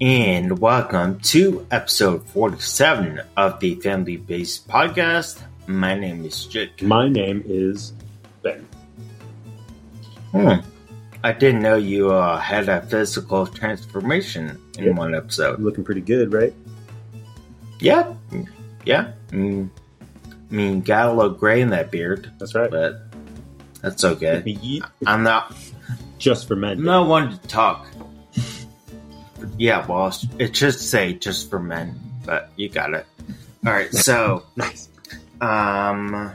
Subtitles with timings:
[0.00, 5.42] and welcome to episode 47 of the Family Bases Podcast.
[5.66, 6.82] My name is Jake.
[6.82, 7.92] My name is
[8.42, 8.66] Ben.
[10.32, 10.54] Hmm.
[11.22, 14.92] I didn't know you uh, had a physical transformation in Yeah.
[14.92, 15.60] one episode.
[15.60, 16.54] Looking pretty good, right?
[17.78, 18.14] Yeah,
[18.84, 19.12] yeah.
[19.32, 19.70] I mean,
[20.30, 22.70] I mean, got a little gray in that beard, That's right.
[22.70, 23.02] but
[23.82, 24.42] that's okay.
[25.06, 25.54] I'm not,
[26.18, 26.86] Just for men.
[26.86, 27.86] I'm one to talk.
[29.58, 33.06] Yeah, well, it should say just for men, but you got it.
[33.66, 34.88] All right, so Nice.
[35.40, 36.32] Um,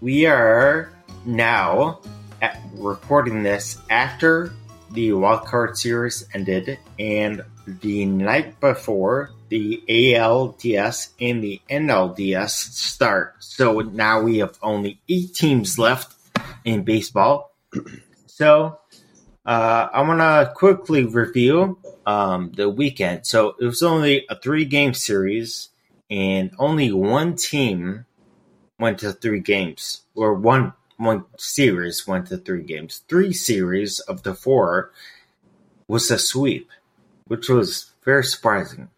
[0.00, 0.92] we are
[1.24, 2.00] now
[2.42, 4.52] at recording this after
[4.92, 13.34] the wildcard series ended, and the night before the ALDS and the NLDS start.
[13.40, 16.14] So now we have only eight teams left
[16.64, 17.54] in baseball.
[18.26, 18.78] So
[19.44, 23.26] uh, I want to quickly review um, the weekend.
[23.26, 25.68] So it was only a three game series,
[26.10, 28.06] and only one team
[28.78, 33.02] went to three games, or one one series went to three games.
[33.08, 34.92] Three series of the four
[35.88, 36.68] was a sweep,
[37.26, 38.88] which was very surprising.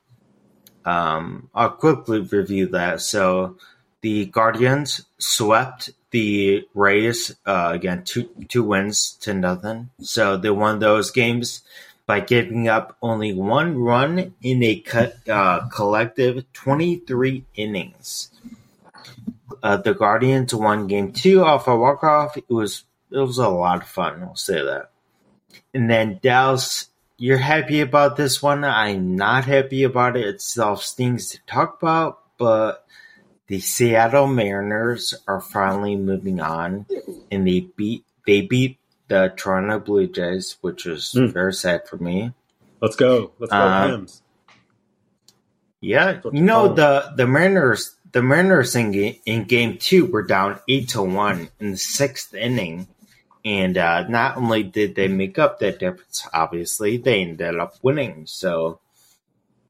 [0.84, 3.00] Um, I'll quickly review that.
[3.00, 3.56] So
[4.00, 9.90] the Guardians swept the Rays uh, again, two two wins to nothing.
[10.00, 11.62] So they won those games
[12.12, 14.84] by giving up only one run in a
[15.30, 18.28] uh, collective twenty three innings
[19.62, 22.36] uh, the Guardians won Game Two off a walk off.
[22.36, 24.22] It was it was a lot of fun.
[24.22, 24.90] I'll say that.
[25.72, 28.62] And then Dallas, you're happy about this one.
[28.62, 30.26] I'm not happy about it.
[30.26, 32.84] It's still things to talk about, but
[33.46, 36.84] the Seattle Mariners are finally moving on,
[37.30, 38.78] and they beat they beat
[39.12, 41.26] the Toronto Blue Jays, which was Hmm.
[41.26, 42.32] very sad for me.
[42.80, 43.32] Let's go.
[43.38, 44.22] Let's go, Hams.
[45.80, 50.60] Yeah, you know the the Mariners the Mariners in game, in game two were down
[50.68, 52.86] eight to one in the sixth inning,
[53.44, 58.26] and uh, not only did they make up that difference, obviously they ended up winning.
[58.26, 58.78] So,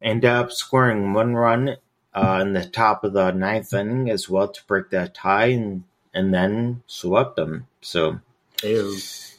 [0.03, 1.77] ended up scoring one run
[2.15, 5.85] uh, in the top of the ninth inning as well to break that tie, and
[6.13, 7.67] and then swept them.
[7.81, 8.21] So
[8.59, 9.32] Ayo.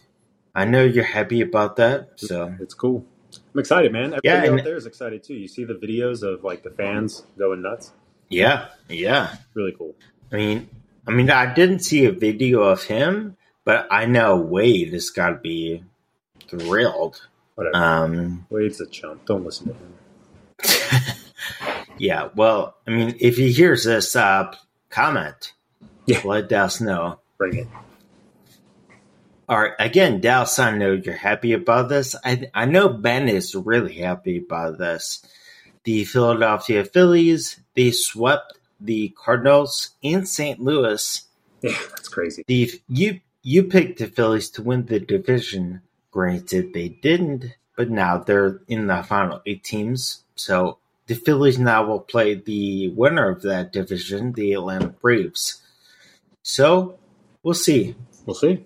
[0.55, 2.11] I know you're happy about that.
[2.17, 3.05] So It's cool.
[3.53, 4.13] I'm excited, man.
[4.13, 5.33] Everybody Yeah, out there is excited too.
[5.33, 7.91] You see the videos of like the fans going nuts.
[8.29, 9.35] yeah, yeah.
[9.55, 9.95] Really cool.
[10.31, 10.69] I mean,
[11.07, 15.29] I mean, I didn't see a video of him, but I know Wade has got
[15.29, 15.83] to be
[16.47, 17.27] thrilled.
[17.55, 17.75] Whatever.
[17.75, 19.25] Um, Wade's a chump.
[19.25, 21.15] Don't listen to him.
[21.97, 24.53] yeah, well, I mean, if he hears this, uh,
[24.89, 25.53] comment.
[26.05, 26.21] Yeah.
[26.25, 27.19] Let us know.
[27.37, 27.67] Bring it.
[29.53, 32.15] All right, again, Dallas, I know you're happy about this.
[32.25, 35.23] I I know Ben is really happy about this.
[35.83, 40.59] The Philadelphia Phillies they swept the Cardinals in St.
[40.59, 41.21] Louis.
[41.61, 42.43] Yeah, that's crazy.
[42.47, 45.83] The you you picked the Phillies to win the division.
[46.09, 50.23] Granted, they didn't, but now they're in the final eight teams.
[50.35, 55.61] So the Phillies now will play the winner of that division, the Atlanta Braves.
[56.41, 56.97] So
[57.43, 57.95] we'll see.
[58.25, 58.65] We'll see.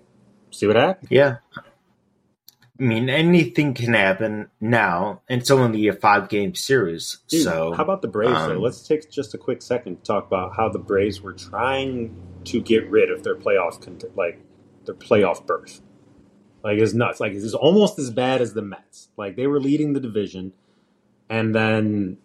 [0.57, 1.11] See what happens.
[1.11, 1.37] Yeah.
[2.79, 5.21] I mean, anything can happen now.
[5.29, 7.19] and It's only a five game series.
[7.27, 8.33] Dude, so how about the Braves?
[8.33, 8.55] though?
[8.55, 12.15] um, Let's take just a quick second to talk about how the Braves were trying
[12.45, 13.77] to get rid of their playoff,
[14.15, 14.39] like
[14.85, 15.81] their playoff berth.
[16.63, 17.19] Like it's nuts.
[17.19, 19.09] Like it's almost as bad as the Mets.
[19.15, 20.53] Like they were leading the division,
[21.29, 22.17] and then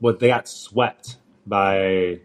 [0.00, 2.20] what they got swept by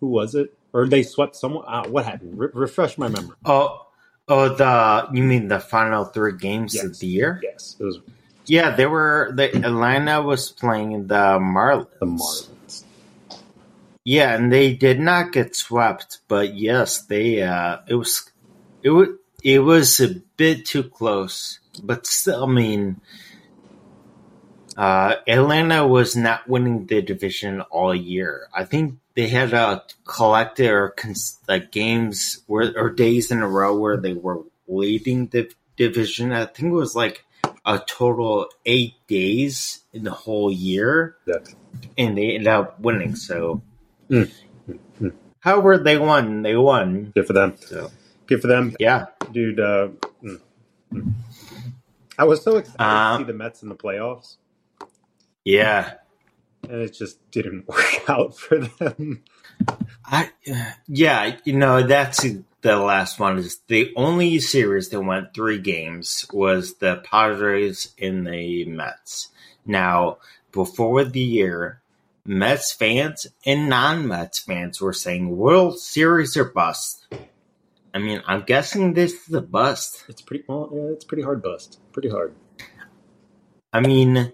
[0.00, 0.52] who was it?
[0.74, 1.64] Or they swept someone?
[1.66, 2.38] Uh, what happened?
[2.38, 3.36] Re- refresh my memory.
[3.46, 3.85] Oh,
[4.28, 6.84] oh, the you mean the final three games Yes.
[6.84, 7.40] of the year?
[7.42, 8.00] Yes, it was
[8.46, 9.32] Yeah, they were.
[9.34, 11.98] The Atlanta was playing the Marlins.
[12.00, 12.84] the Marlins.
[14.04, 17.42] Yeah, and they did not get swept, but yes, they.
[17.42, 18.30] Uh, it was,
[18.82, 19.08] it was,
[19.42, 23.00] it was a bit too close, but still, I mean,
[24.76, 28.46] uh, Atlanta was not winning the division all year.
[28.54, 33.48] I think they had a collected or cons- like games where or days in a
[33.48, 36.32] row where they were leading the division.
[36.32, 37.24] I think it was like
[37.64, 41.36] a total eight days in the whole year Yeah.
[41.98, 43.16] and they ended up winning.
[43.16, 43.62] So,
[44.10, 44.30] Mm.
[45.00, 45.12] Mm.
[45.40, 46.42] however, they won.
[46.42, 47.12] They won.
[47.14, 47.54] Good for them.
[47.58, 47.90] So,
[48.26, 49.58] Good for them, yeah, dude.
[49.60, 49.88] Uh,
[50.22, 50.40] mm,
[50.92, 51.12] mm.
[52.18, 54.36] I was so excited Um, to see the Mets in the playoffs.
[55.44, 55.94] yeah.
[56.68, 59.22] And it just didn't work out for them.
[60.04, 60.30] I,
[60.86, 62.24] yeah, you know, that's
[62.60, 63.38] the last one.
[63.38, 69.28] Is the only series that went three games was the Padres in the Mets.
[69.64, 70.18] Now,
[70.52, 71.80] before the year,
[72.24, 77.06] Mets fans and non-Mets fans were saying World Series or bust.
[77.94, 80.04] I mean, I'm guessing this is a bust.
[80.08, 81.80] It's pretty well, yeah, it's pretty hard bust.
[81.92, 82.34] Pretty hard.
[83.72, 84.32] I mean,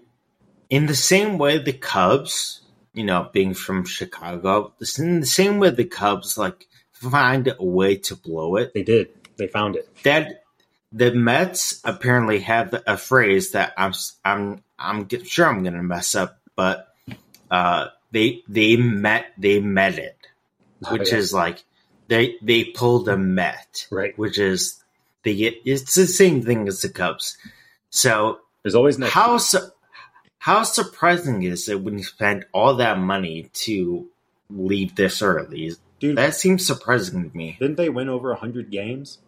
[0.73, 2.61] in the same way the Cubs,
[2.93, 7.97] you know, being from Chicago, in the same way the Cubs like find a way
[7.97, 8.73] to blow it.
[8.73, 9.09] They did.
[9.37, 9.87] They found it.
[10.03, 10.43] That
[10.91, 13.93] the Mets apparently have a phrase that I'm
[14.25, 16.87] I'm I'm sure I'm going to mess up, but
[17.51, 20.17] uh, they they met they met it,
[20.85, 21.19] Oh, which yeah.
[21.19, 21.63] is like
[22.07, 24.17] they they pulled a met, Right.
[24.17, 24.81] Which is
[25.23, 27.37] they get it's the same thing as the Cubs.
[27.91, 29.13] So There's always next.
[29.13, 29.37] how
[30.43, 34.09] how surprising is it when you spend all that money to
[34.49, 35.71] leave this early?
[36.01, 37.55] Dude, That seems surprising to me.
[37.61, 39.19] didn't they win over hundred games?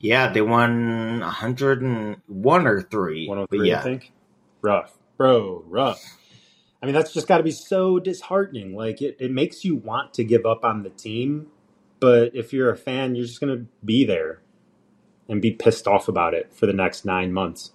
[0.00, 3.26] Yeah, they won 101 or 3.
[3.26, 3.80] One hundred but three, yeah.
[3.80, 4.12] I think.
[4.60, 6.04] Rough, bro, rough.
[6.82, 8.76] I mean, that's just got to be so disheartening.
[8.76, 11.46] Like it, it makes you want to give up on the team,
[12.00, 14.42] but if you're a fan, you're just gonna be there
[15.26, 17.72] and be pissed off about it for the next nine months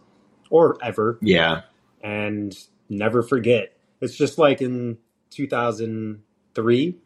[0.51, 1.17] or ever.
[1.19, 1.61] Yeah.
[2.03, 2.55] And
[2.89, 3.75] never forget.
[4.01, 4.97] It's just like in
[5.31, 6.97] 2003 when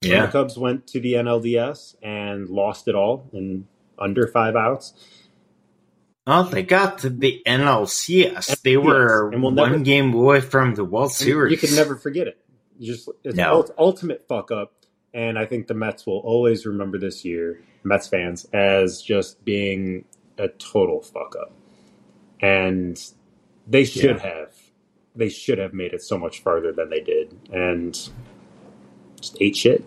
[0.00, 0.30] the Yeah.
[0.30, 3.66] Cubs went to the NLDS and lost it all in
[3.98, 4.92] under five outs.
[6.26, 8.60] Oh, they got to the NLCS.
[8.62, 11.50] They were and we'll one game away from the World Series.
[11.52, 12.38] You can never forget it.
[12.78, 13.54] You just it's No.
[13.54, 14.72] ult- ultimate fuck up,
[15.14, 20.04] and I think the Mets will always remember this year, Mets fans, as just being
[20.36, 21.52] a total fuck up.
[22.40, 23.00] And
[23.68, 24.54] they should have,
[25.14, 27.92] they should have made it so much farther than they did, and
[29.20, 29.84] just ate shit.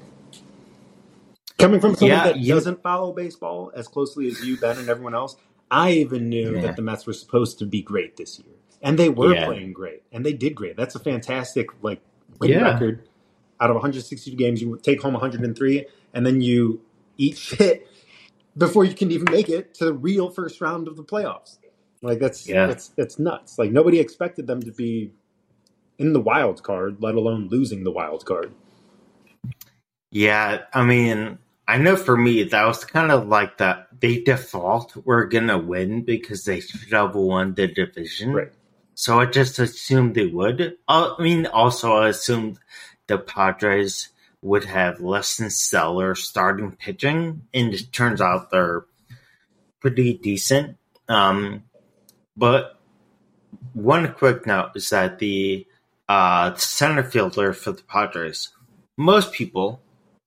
[1.57, 4.89] Coming from someone Yeah, that you- doesn't follow baseball as closely as you, Ben, and
[4.89, 5.35] everyone else,
[5.69, 6.61] I even knew Yeah.
[6.61, 9.45] that the Mets were supposed to be great this year, and they were Yeah.
[9.45, 10.75] playing great, and they did great.
[10.75, 12.01] That's a fantastic like
[12.39, 12.73] win Yeah.
[12.73, 13.03] record.
[13.59, 16.81] Out of 162 games, you take home 103, and then you
[17.17, 17.87] eat shit
[18.57, 21.57] before you can even make it to the real first round of the playoffs.
[22.01, 22.67] Like that's Yeah.
[22.67, 23.57] that's that's nuts.
[23.59, 25.11] Like nobody expected them to be
[25.97, 28.51] in the wild card, let alone losing the wild card.
[30.11, 31.37] Yeah, I mean,
[31.67, 33.87] I know for me that was kind of like that.
[33.99, 38.33] They default were gonna win because they should have won the division.
[38.33, 38.51] Right.
[38.95, 40.77] So I just assumed they would.
[40.87, 42.59] I mean, also I assumed
[43.07, 44.09] the Padres
[44.41, 48.85] would have less than stellar starting pitching, and it turns out they're
[49.79, 50.77] pretty decent.
[51.07, 51.63] Um,
[52.35, 52.79] but
[53.73, 55.65] one quick note is that the
[56.09, 58.49] uh, center fielder for the Padres,
[58.97, 59.81] most people,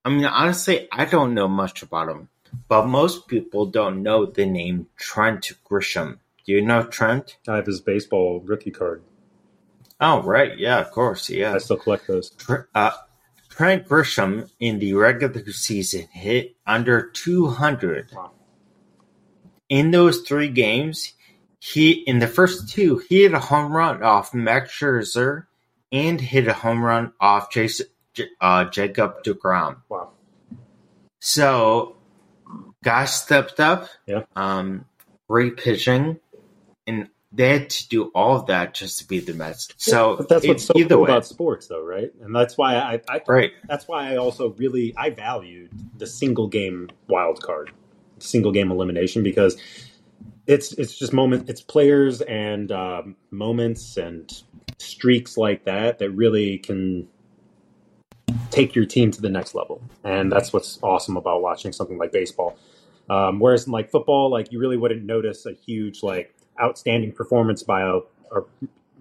[0.04, 2.28] I mean, honestly, I don't know much about him,
[2.68, 6.18] but most people don't know the name Trent Grisham.
[6.44, 7.38] Do you know Trent?
[7.48, 9.02] I have his baseball rookie card.
[10.00, 10.58] Oh, right.
[10.58, 11.30] Yeah, of course.
[11.30, 11.54] Yeah.
[11.54, 12.32] I still collect those.
[12.74, 12.90] Uh,
[13.48, 18.10] Trent Grisham in the regular season hit under 200.
[18.12, 18.32] Wow.
[19.68, 21.13] In those three games,
[22.06, 25.46] in the first two he hit a home run off Max Scherzer
[25.90, 27.48] and hit a home run off
[28.40, 29.76] uh, Jacob Degrom.
[29.88, 30.10] Wow.
[31.20, 31.96] So,
[32.82, 33.88] guys stepped up.
[34.06, 34.24] Yeah.
[34.36, 34.84] Um,
[35.28, 36.18] great pitching,
[36.86, 39.68] and they had to do all of that just to beat the Mets.
[39.76, 42.12] So but that's what's so cool way, about sports, though, right?
[42.22, 43.52] And that's why I, I right?
[43.68, 47.70] that's why I also really I valued the single game wild card,
[48.18, 49.56] single game elimination because
[50.46, 54.42] it's it's just moment it's players and um, moments and
[54.78, 57.08] streaks like that that really can
[58.50, 62.12] take your team to the next level, and that's what's awesome about watching something like
[62.12, 62.56] baseball.
[63.08, 67.62] Um, whereas in like football, like you really wouldn't notice a huge like outstanding performance
[67.62, 67.98] by a,
[68.36, 68.42] a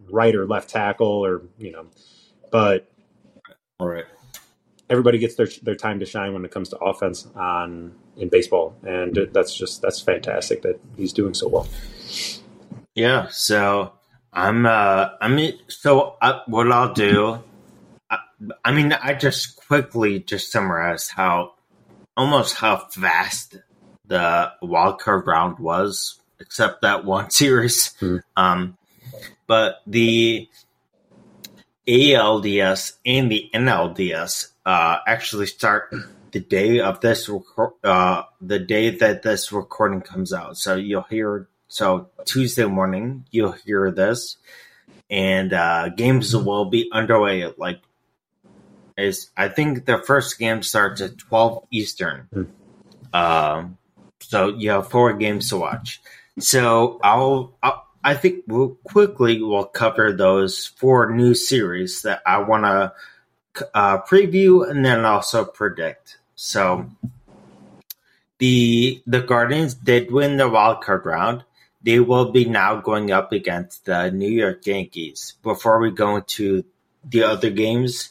[0.09, 1.87] right or left tackle or you know,
[2.51, 2.89] but
[3.79, 4.05] all right
[4.89, 8.75] everybody gets their their time to shine when it comes to offense on in baseball,
[8.83, 11.67] and that's just that's fantastic that he's doing so well.
[12.95, 13.93] Yeah, so
[14.31, 17.43] I'm uh I mean so uh, what I'll do
[18.09, 18.19] I,
[18.65, 21.53] I mean I just quickly just summarize how
[22.17, 23.57] almost how fast
[24.05, 27.93] the wild card round was except that one series.
[27.99, 28.21] Mhm.
[28.35, 28.77] Um
[29.47, 30.49] but the
[31.87, 35.93] ALDS and the NLDS uh actually start
[36.33, 40.57] the day of this record uh the day that this recording comes out.
[40.57, 44.37] So you'll hear so Tuesday morning, you'll hear this,
[45.09, 47.81] and uh, games will be underway at like.
[48.95, 52.27] Is I think the first game starts at twelve Eastern.
[52.31, 52.43] Hmm.
[53.11, 53.77] Um,
[54.19, 56.01] so you have four games to watch.
[56.39, 62.39] So I'll, I'll I think we'll quickly we'll cover those four new series that I
[62.39, 62.93] want to
[63.73, 66.17] uh, preview and then also predict.
[66.43, 66.89] So
[68.37, 71.45] the the Guardians did win the wild card round.
[71.81, 75.35] They will be now going up against the New York Yankees.
[75.41, 76.65] Before we go into
[77.01, 78.09] the other games,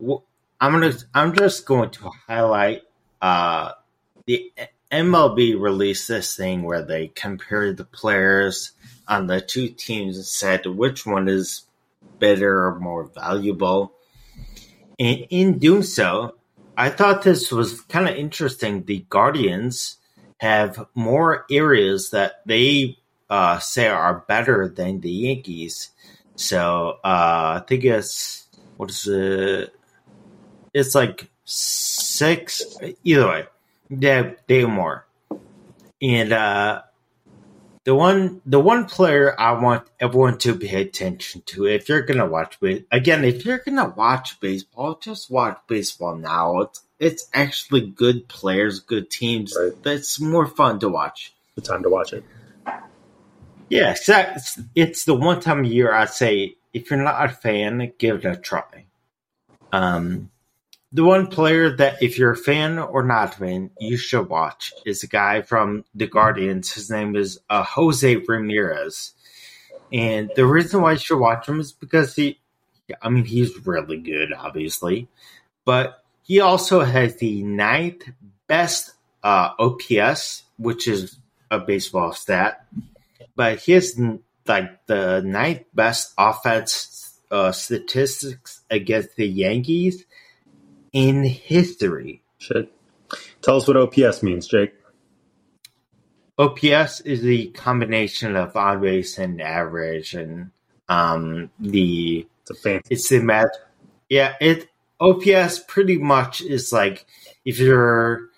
[0.00, 2.82] I'm gonna I'm just going to highlight
[3.20, 3.72] uh,
[4.24, 4.50] the
[4.90, 8.72] MLB released this thing where they compared the players
[9.06, 11.66] on the two teams and said which one is
[12.18, 13.92] better or more valuable.
[14.98, 16.36] And in doing so,
[16.76, 18.84] I thought this was kind of interesting.
[18.84, 19.98] The Guardians
[20.38, 22.98] have more areas that they
[23.30, 25.90] uh, say are better than the Yankees.
[26.36, 29.74] So uh, I think it's what is it?
[30.72, 32.62] It's like six.
[33.04, 33.44] Either way,
[33.90, 35.06] they they more.
[36.02, 36.82] And uh,
[37.84, 42.26] the one the one player I want everyone to pay attention to if you're gonna
[42.26, 42.58] watch
[42.90, 46.60] again if you're gonna watch baseball just watch baseball now.
[46.60, 49.54] It's it's actually good players good teams.
[49.58, 49.82] Right.
[49.82, 51.34] that's more fun to watch.
[51.54, 52.24] The time to watch it.
[53.68, 57.92] Yeah it's, it's the one time a year I say if you're not a fan
[57.98, 58.86] give it a try.
[59.72, 60.30] Um
[60.94, 65.02] the one player that, if you're a fan or not fan, you should watch is
[65.02, 66.72] a guy from the Guardians.
[66.72, 69.12] His name is uh, Jose Ramirez,
[69.92, 72.38] and the reason why you should watch him is because he,
[73.02, 75.08] I mean, he's really good, obviously,
[75.64, 78.04] but he also has the ninth
[78.46, 78.92] best
[79.24, 81.18] uh, OPS, which is
[81.50, 82.64] a baseball stat,
[83.34, 84.00] but he has
[84.46, 90.04] like the ninth best offense uh, statistics against the Yankees
[90.94, 92.22] in history.
[92.38, 92.72] Shit.
[93.42, 94.72] Tell us what OPS means, Jake.
[96.38, 100.50] OPS is the combination of on base and average, and
[100.88, 102.94] um, the it's a fancy.
[102.94, 103.46] It's the math.
[104.08, 104.68] Yeah, it
[105.00, 107.06] OPS pretty much is like
[107.44, 108.30] if you're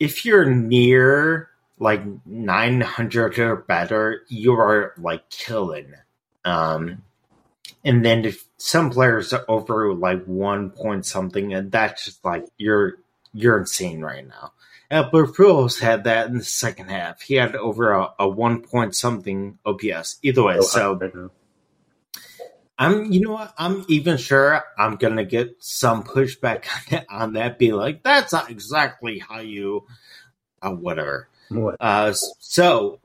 [0.00, 5.94] if you're near like 900 or better, you are like killing.
[6.44, 7.02] Um,
[7.84, 12.46] and then if some players are over like one point something, and that's just like
[12.56, 12.94] you're
[13.32, 14.52] you're insane right now.
[14.90, 17.20] Albert Pujols had that in the second half.
[17.20, 20.18] He had over a, a one point something OPS.
[20.22, 21.30] Either way, oh, so
[22.78, 27.06] I'm you know what I'm even sure I'm gonna get some pushback on that.
[27.10, 29.86] On that be like that's not exactly how you,
[30.62, 31.28] uh, whatever.
[31.50, 31.76] What?
[31.80, 33.00] Uh, so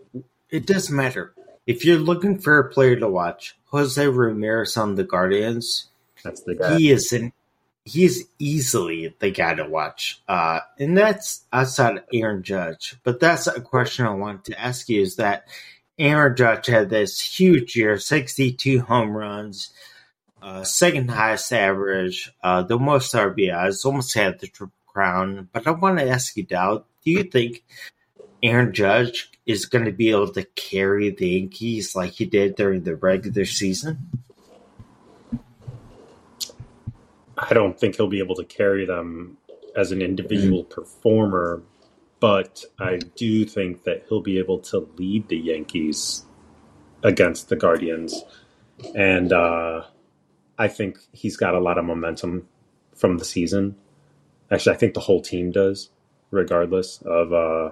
[0.49, 1.33] it doesn't matter
[1.67, 3.55] if you're looking for a player to watch.
[3.71, 5.87] Jose Ramirez on the Guardians.
[6.23, 6.77] That's the guy.
[6.77, 7.33] He is an
[7.85, 10.21] he's easily the guy to watch.
[10.27, 12.95] Uh, and that's outside Aaron Judge.
[13.03, 15.47] But that's a question I want to ask you is that
[15.97, 19.71] Aaron Judge had this huge year, 62 home runs,
[20.41, 25.49] uh, second highest average, uh, the most RBIs, almost had the triple crown.
[25.51, 27.63] But I want to ask you, Dow, do you think
[28.41, 32.83] Aaron Judge is going to be able to carry the Yankees like he did during
[32.83, 34.09] the regular season?
[37.37, 39.37] I don't think he'll be able to carry them
[39.75, 40.73] as an individual mm-hmm.
[40.73, 41.63] performer,
[42.19, 46.25] but I do think that he'll be able to lead the Yankees
[47.03, 48.23] against the Guardians.
[48.95, 49.83] And uh,
[50.57, 52.47] I think he's got a lot of momentum
[52.95, 53.75] from the season.
[54.51, 55.89] Actually, I think the whole team does,
[56.31, 57.71] regardless of uh,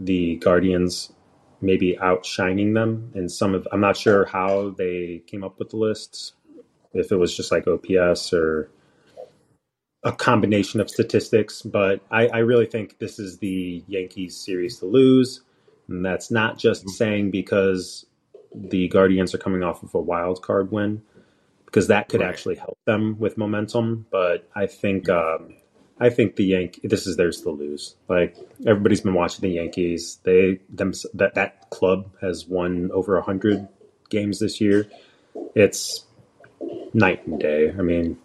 [0.00, 1.12] the Guardians
[1.60, 5.76] maybe outshining them in some of I'm not sure how they came up with the
[5.76, 6.32] lists
[6.92, 8.70] if it was just like OPS or
[10.02, 14.86] a combination of statistics but I, I really think this is the Yankees series to
[14.86, 15.42] lose
[15.88, 16.92] and that's not just mm-hmm.
[16.92, 18.06] saying because
[18.54, 21.02] the Guardians are coming off of a wild card win
[21.66, 22.28] because that could right.
[22.30, 25.56] actually help them with momentum but I think um,
[26.00, 26.80] I think the Yankees.
[26.82, 27.94] This is theirs to lose.
[28.08, 30.18] Like everybody's been watching the Yankees.
[30.22, 33.68] They them that that club has won over hundred
[34.08, 34.88] games this year.
[35.54, 36.06] It's
[36.94, 37.70] night and day.
[37.70, 38.18] I mean,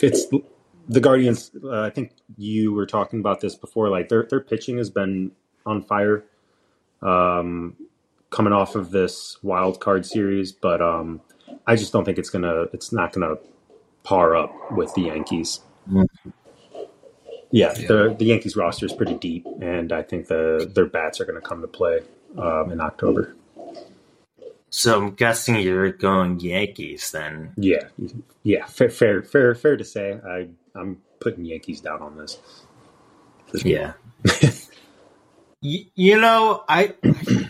[0.00, 0.26] it's
[0.88, 1.50] the Guardians.
[1.62, 3.90] Uh, I think you were talking about this before.
[3.90, 5.32] Like their their pitching has been
[5.66, 6.24] on fire,
[7.02, 7.76] um,
[8.30, 10.52] coming off of this wild card series.
[10.52, 11.20] But um,
[11.66, 12.64] I just don't think it's gonna.
[12.72, 13.36] It's not gonna
[14.04, 15.60] par up with the Yankees.
[15.86, 16.30] Mm-hmm.
[17.52, 17.86] Yeah, yeah.
[17.86, 21.40] the the Yankees roster is pretty deep, and I think the their bats are going
[21.40, 22.00] to come to play
[22.38, 23.34] um, in October.
[24.70, 27.52] So I'm guessing you're going Yankees then.
[27.56, 27.88] Yeah,
[28.42, 30.18] yeah, fair, fair, fair, fair to say.
[30.26, 32.38] I I'm putting Yankees down on this.
[33.64, 33.92] Yeah.
[35.62, 36.94] Y- you know, I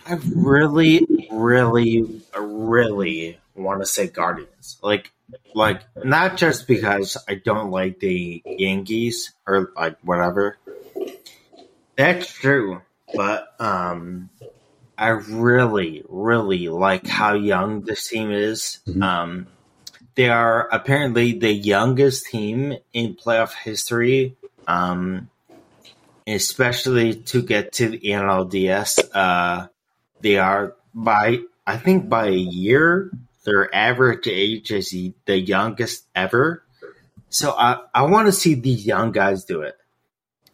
[0.07, 4.79] I really, really, really want to say Guardians.
[4.83, 5.13] Like,
[5.55, 10.59] like not just because I don't like the Yankees or like whatever.
[11.97, 12.83] That's true,
[13.15, 14.31] but um,
[14.97, 18.81] I really, really like how young this team is.
[18.87, 19.03] Mhm.
[19.03, 19.47] Um,
[20.15, 24.37] they are apparently the youngest team in playoff history.
[24.67, 25.29] Um,
[26.27, 28.99] especially to get to the NLDS.
[29.13, 29.69] Uh,
[30.21, 33.11] they are by I think by a year.
[33.45, 36.65] Their average age is the- youngest ever.
[37.29, 39.77] So I I want to see these young guys do it.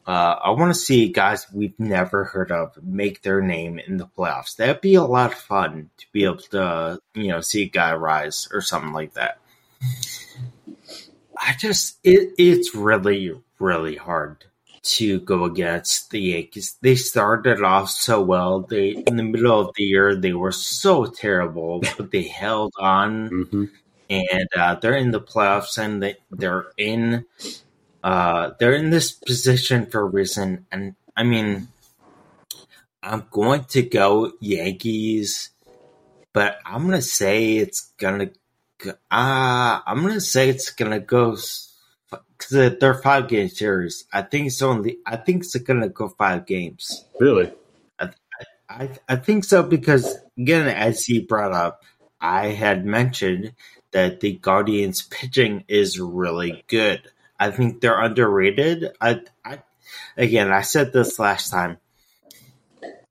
[0.06, 4.06] Uh, I want to see guys we've never heard of make their name in the
[4.06, 4.56] playoffs.
[4.56, 7.94] That'd be a lot of fun to be able to, you know, see a guy
[7.94, 9.38] rise or something like that.
[11.38, 14.46] I just, it, it's really, really hard
[14.96, 16.76] to go against the Yankees.
[16.82, 18.60] They started off so well.
[18.62, 23.34] They, in the middle of the year, they were so terrible, but they held on
[23.50, 23.64] hmm
[24.10, 27.24] and uh, they're in the playoffs and they, they're in
[28.02, 31.68] uh, they're in this position for a reason and i mean
[33.02, 35.50] i'm going to go yankees
[36.32, 38.30] but i'm gonna say it's gonna
[38.78, 41.36] go- uh, i'm gonna say it's gonna go
[42.38, 46.46] because they're five game series i think it's only i think it's gonna go five
[46.46, 47.52] games Really?
[48.68, 51.82] I I think so because again, as he brought up,
[52.20, 53.52] I had mentioned
[53.92, 57.02] that the Guardians pitching is really good.
[57.40, 58.92] I think they're underrated.
[59.00, 59.62] I, I
[60.16, 61.78] again, I said this last time.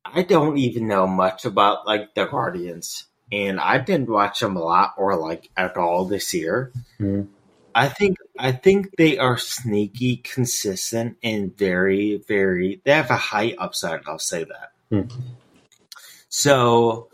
[0.06, 4.62] I don't even know much about like the Guardians, and I didn't watch them a
[4.62, 6.72] lot or like at all this year.
[7.00, 7.28] Mhm.
[7.78, 12.82] I think I think they are sneaky, consistent, and very, very.
[12.84, 14.02] They have a high upside.
[14.08, 14.72] I'll say that.
[14.90, 15.16] Hmm.
[16.28, 17.10] So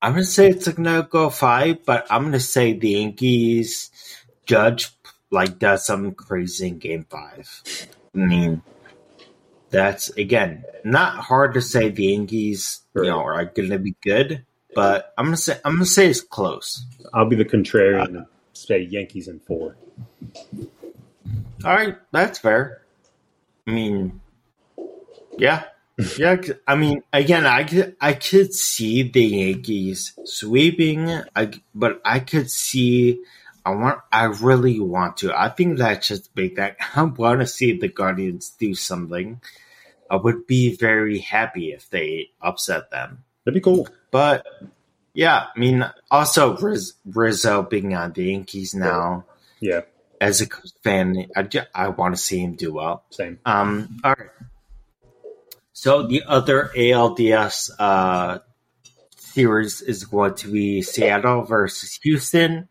[0.00, 3.90] I'm gonna say it's gonna go five, but I'm gonna say the Yankees
[4.46, 4.90] judge
[5.32, 7.50] like does something crazy in Game Five.
[8.14, 8.62] I mean,
[9.70, 14.46] that's again not hard to say the Yankees, you know, are gonna be good,
[14.76, 16.86] but I'm gonna say I'm gonna say it's close.
[17.12, 18.26] I'll be the contrarian and
[18.66, 19.76] say Yankees in four.
[21.64, 22.82] All right, that's fair.
[23.66, 24.20] I mean,
[25.38, 25.64] yeah,
[26.18, 26.36] yeah.
[26.66, 32.50] I mean, again, I could I could see the Yankees sweeping, I, but I could
[32.50, 33.22] see.
[33.66, 34.00] I want.
[34.12, 35.32] I really want to.
[35.32, 36.56] I think that's just big.
[36.56, 39.40] That I want to see the Guardians do something.
[40.10, 43.24] I would be very happy if they upset them.
[43.44, 43.88] That'd be cool.
[44.10, 44.46] But
[45.14, 49.24] yeah, I mean, also Riz, Rizzo being on the Yankees now.
[49.60, 49.82] Yeah,
[50.20, 50.46] As a
[50.82, 53.04] fan, I, I want to see him do well.
[53.10, 53.38] same.
[53.46, 54.30] Um, all right.
[55.72, 58.38] So the other ALDS uh,
[59.16, 62.68] series is going to be Seattle versus Houston.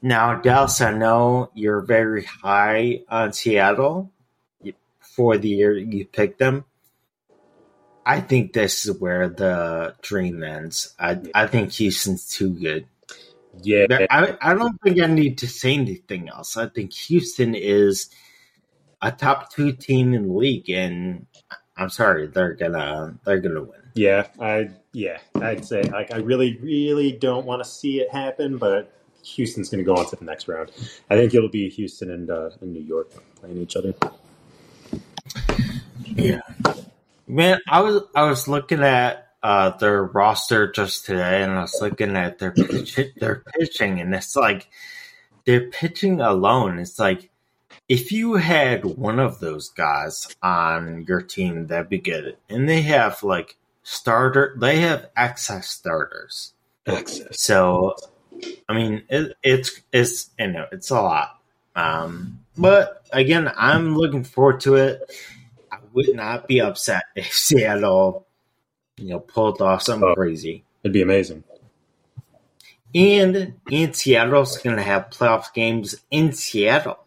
[0.00, 4.12] Now, Dallas, I know you're very high on Seattle
[5.00, 6.64] for the year you picked them.
[8.08, 10.94] I think this is where the dream ends.
[10.98, 12.86] I I think Houston's too good.
[13.62, 16.56] Yeah, I, I don't think I need to say anything else.
[16.56, 18.08] I think Houston is
[19.02, 21.26] a top two team in the league, and
[21.76, 23.80] I'm sorry, they're gonna they're gonna win.
[23.94, 24.28] yeah.
[24.40, 25.18] I yeah.
[25.34, 28.90] I'd say like I really, really don't want to see it happen, but
[29.22, 30.70] Houston's going to go on to the next round.
[31.10, 33.94] I think it'll be Houston and uh, and New York playing each other.
[36.16, 36.40] Yeah,
[37.28, 41.78] man, I was I was looking at uh, their roster just today, and I was
[41.80, 44.68] looking at their pitch, their pitching, and it's like
[45.44, 46.78] their pitching alone.
[46.78, 47.30] It's like
[47.88, 52.36] if you had one of those guys on your team, that'd be good.
[52.48, 56.52] And they have like starter, they have excess starters.
[56.86, 57.40] Access.
[57.40, 57.96] So,
[58.68, 61.40] I mean, it, it's it's you know it's a lot.
[61.76, 65.10] Um, but again, I'm looking forward to it.
[65.92, 68.26] Would not be upset if Seattle,
[68.96, 70.14] you know, pulled off something Oh.
[70.14, 70.64] crazy.
[70.82, 71.44] It'd be amazing.
[72.94, 76.98] And and Seattle's going to have playoff games in Seattle,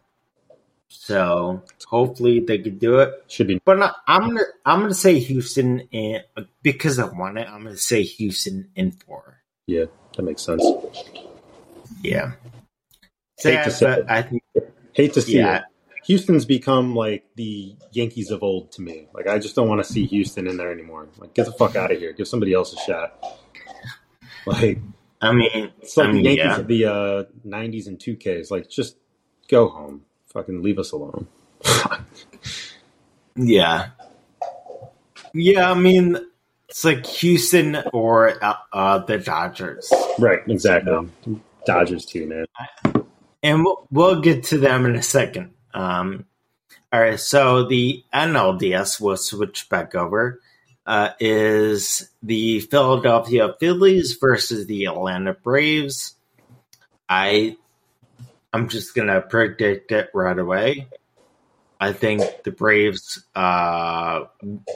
[0.89, 3.23] so hopefully they could do it.
[3.27, 3.59] Should be.
[3.65, 6.21] But I'm gonna I'm gonna say Houston in,
[6.61, 7.47] because I want it.
[7.49, 9.41] I'm gonna say Houston in four.
[9.65, 10.63] Yeah, that makes sense.
[12.03, 12.33] Yeah,
[13.39, 14.03] Hate Sad, to say.
[14.07, 14.43] I think
[14.93, 15.57] Hate to see Yeah.
[15.57, 15.63] it.
[16.05, 19.07] Houston's become like the Yankees of old to me.
[19.13, 21.07] Like I just don't want to see Houston in there anymore.
[21.17, 22.13] Like get the fuck out of here.
[22.13, 23.23] Give somebody else a shot.
[24.45, 24.79] Like
[25.21, 26.59] I mean it's like I mean, the Yankees yeah.
[26.59, 28.49] of the uh, '90s and 2Ks.
[28.51, 28.97] Like just
[29.47, 30.05] go home.
[30.27, 31.27] Fucking leave us alone.
[33.35, 33.89] Yeah.
[35.33, 36.17] Yeah, I mean,
[36.67, 39.91] it's like Houston or uh, uh, the Dodgers.
[40.19, 41.09] Right, exactly.
[41.65, 43.05] Dodgers too, man.
[43.43, 45.53] And we'll, we'll get to them in a second.
[45.73, 46.25] Um,
[46.93, 50.39] all right, so the NLDS will switch back over.
[50.85, 56.15] Uh, is the Philadelphia Phillies versus the Atlanta Braves.
[57.07, 57.55] I
[58.51, 60.87] I'm just gonna predict it right away.
[61.79, 63.23] I think the Braves.
[63.35, 64.25] Uh,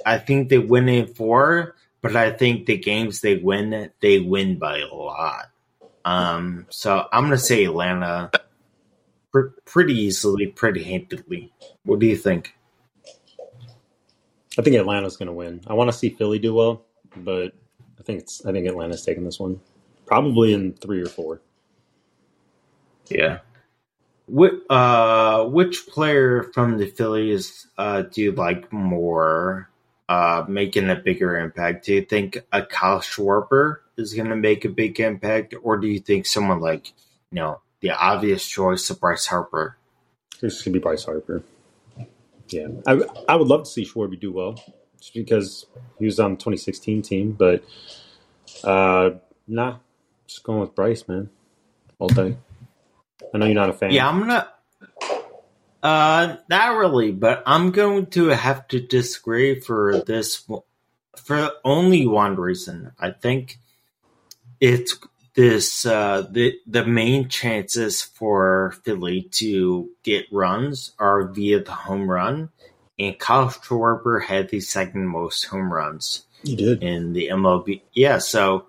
[0.06, 4.58] I think they win in four, but I think the games they win, they win
[4.58, 5.50] by a lot.
[6.06, 8.32] Um, so I'm gonna say Atlanta
[9.66, 11.52] pretty easily, pretty handedly.
[11.84, 12.56] What do you think?
[14.58, 15.62] I think Atlanta's going to win.
[15.68, 16.86] I want to see Philly do well,
[17.18, 17.54] but
[18.00, 19.60] I think it's I think Atlanta's taking this one,
[20.06, 21.42] probably in three or four.
[23.10, 23.40] Yeah.
[24.28, 29.70] Which, uh, which player from the Phillies uh, do you like more
[30.10, 31.86] uh, making a bigger impact?
[31.86, 35.88] Do you think a Kyle Schwarber is going to make a big impact, or do
[35.88, 36.88] you think someone like,
[37.32, 39.78] you know, the obvious choice of Bryce Harper?
[40.42, 41.44] This could be Bryce Harper.
[42.50, 44.56] Yeah, I, I would love to see Schwarber do well,
[45.00, 45.66] just because
[45.98, 47.32] he was on the 2016 team.
[47.32, 47.64] But
[48.64, 49.12] uh,
[49.48, 49.78] nah,
[50.28, 51.30] just going with Bryce, man,
[51.98, 52.38] all day.
[53.34, 53.92] I know you're not a fan.
[53.92, 54.52] Yeah, I'm not.
[55.82, 60.48] Uh, not really, but I'm going to have to disagree for this
[61.16, 62.92] for only one reason.
[63.00, 63.60] I think
[64.60, 64.98] it's
[65.36, 72.10] this uh, the the main chances for Philly to get runs are via the home
[72.10, 72.50] run,
[72.98, 76.26] and Kyle Schwarber had the second most home runs.
[76.44, 77.82] He did in the MLB.
[77.94, 78.68] Yeah, so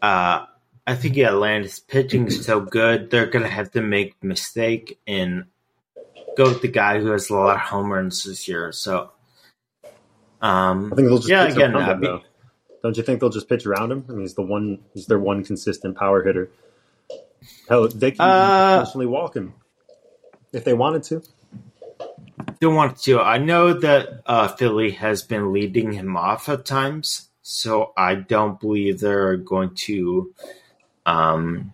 [0.00, 0.46] uh,
[0.86, 5.44] I think Atlanta's pitching is so good they're gonna have to make a mistake and
[6.36, 8.72] go with the guy who has a lot of home runs this year.
[8.72, 9.12] So,
[10.40, 12.22] um, I think they'll just yeah, again,
[12.82, 14.04] Don't you think they'll just pitch around him?
[14.08, 14.78] I mean, he's the one.
[14.94, 16.50] He's their one consistent power hitter.
[17.68, 19.54] Hell, they can Uh, intentionally walk him
[20.52, 21.22] if they wanted to.
[22.60, 23.20] don't want to.
[23.20, 28.60] I know that uh, Philly has been leading him off at times, so I don't
[28.60, 30.32] believe they're going to.
[31.06, 31.72] Um,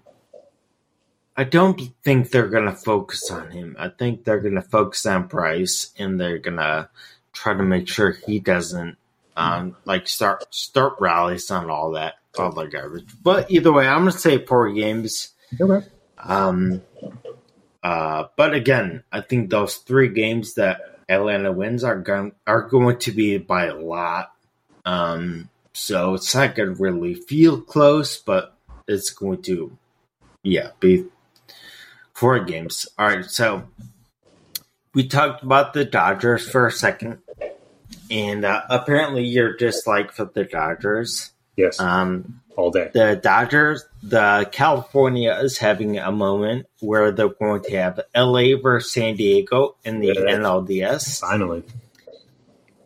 [1.37, 3.77] I don't think they're going to focus on him.
[3.79, 6.89] I think they're going to focus on Bryce, and they're going to
[7.33, 8.97] try to make sure he doesn't
[9.39, 13.07] um, like start start rallies on all that all that garbage.
[13.23, 15.31] But either way, I'm to say four games.
[15.61, 15.87] Okay.
[16.19, 16.83] Um,
[17.83, 22.99] uh, but again, I think those three games that Atlanta wins are going are going
[22.99, 24.33] to be by a lot.
[24.85, 28.55] Um, so it's not going to really feel close, but
[28.89, 29.77] it's going to,
[30.43, 31.05] yeah, be
[32.13, 32.89] four games.
[32.99, 33.69] All right, so
[34.95, 37.19] we talked about the Dodgers for a second,
[38.11, 41.33] and uh, apparently you're just like for the Dodgers.
[41.57, 42.91] Yes, Um, all day.
[42.95, 48.93] the Dodgers, the California is having a moment where they're going to have LA versus
[48.93, 50.37] San Diego in the Yeah.
[50.37, 51.21] NLDS.
[51.21, 51.65] Finally,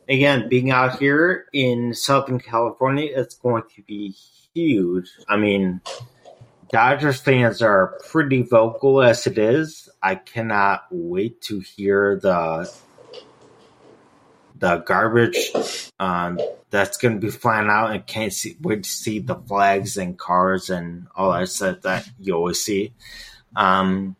[0.08, 4.14] Again, being out here in Southern California, it's going to be
[4.52, 5.08] huge.
[5.28, 5.80] I mean,
[6.70, 9.88] Dodgers fans are pretty vocal as it is.
[10.02, 12.70] I cannot wait to hear the
[14.62, 15.50] the garbage
[15.98, 16.38] um,
[16.70, 20.16] that's going to be flying out, and can't see, wait to see the flags and
[20.16, 22.92] cars and all that stuff that you always see.
[23.56, 24.14] Um,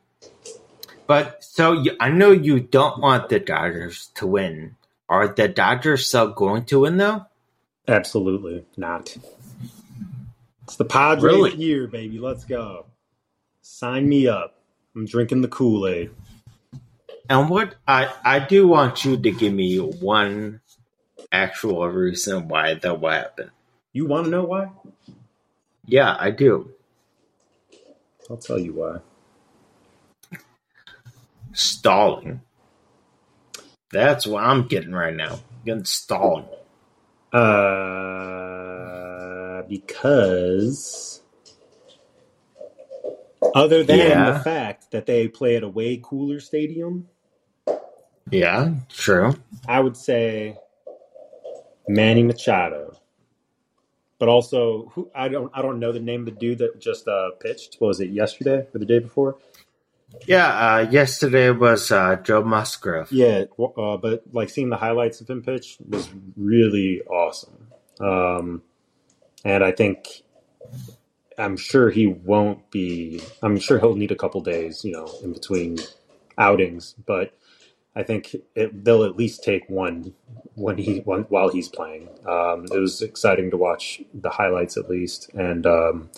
[1.07, 4.75] but so you, I know you don't want the Dodgers to win.
[5.09, 7.25] Are the Dodgers still going to win though?
[7.87, 9.17] absolutely not.
[10.65, 11.55] It's the Padres Really?
[11.55, 12.19] year, baby.
[12.19, 12.87] Let's go.
[13.61, 14.59] Sign me up.
[14.97, 16.11] I'm drinking the Kool Aid.
[17.33, 20.61] And what I I do want you to give me one
[21.33, 23.51] actual reason why that will happen.
[23.93, 24.71] You want to know why?
[25.87, 26.73] Yeah, I do.
[28.31, 28.99] I'll tell you why.
[31.53, 32.43] Stalling.
[33.93, 35.41] That's what I'm getting right now.
[35.65, 36.47] getting stalling.
[37.33, 37.53] Uh,
[39.69, 41.23] because
[43.55, 44.25] other than Yeah.
[44.25, 47.09] the fact that they play at a way cooler stadium,
[48.31, 49.35] Yeah, true.
[49.67, 50.57] I would say
[51.89, 52.97] Manny Machado.
[54.19, 57.09] But also, who I don't I don't know the name of the dude that just
[57.09, 57.77] uh, pitched.
[57.81, 59.37] What was it yesterday or the day before?
[60.27, 63.11] Yeah, uh, yesterday was uh, Joe Musgrove.
[63.11, 67.67] Yeah, uh, but like seeing the highlights of him pitch was really awesome.
[67.99, 68.63] Um,
[69.45, 70.23] and I think
[71.39, 73.21] I'm sure he won't be.
[73.43, 75.79] I'm sure he'll need a couple days, you know, in between
[76.39, 76.95] outings.
[77.07, 77.37] But
[77.95, 80.15] I think it, they'll at least take one
[80.55, 82.09] when he while he's playing.
[82.27, 86.11] Um, it was exciting to watch the highlights at least, and um,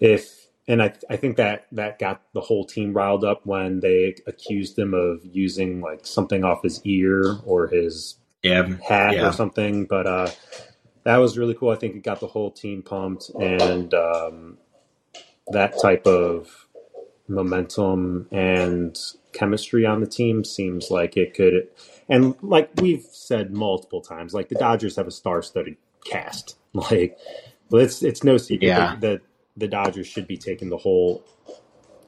[0.00, 4.16] if and I I think that that got the whole team riled up when they
[4.26, 8.68] accused him of using like something off his ear or his Yeah.
[8.88, 9.28] hat Yeah.
[9.28, 10.30] or something, but uh,
[11.04, 11.70] that was really cool.
[11.70, 14.58] I think it got the whole team pumped, and um,
[15.48, 16.66] that type of
[17.28, 18.98] momentum and
[19.32, 21.68] chemistry on the team seems like it could.
[22.08, 26.56] And like we've said multiple times, like the Dodgers have a star-studded cast.
[26.72, 27.18] Like,
[27.68, 28.94] well, it's it's no secret Yeah.
[28.94, 29.20] that, that
[29.56, 31.24] the Dodgers should be taking the whole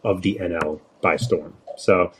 [0.04, 1.54] of the NL by storm.
[1.76, 2.12] So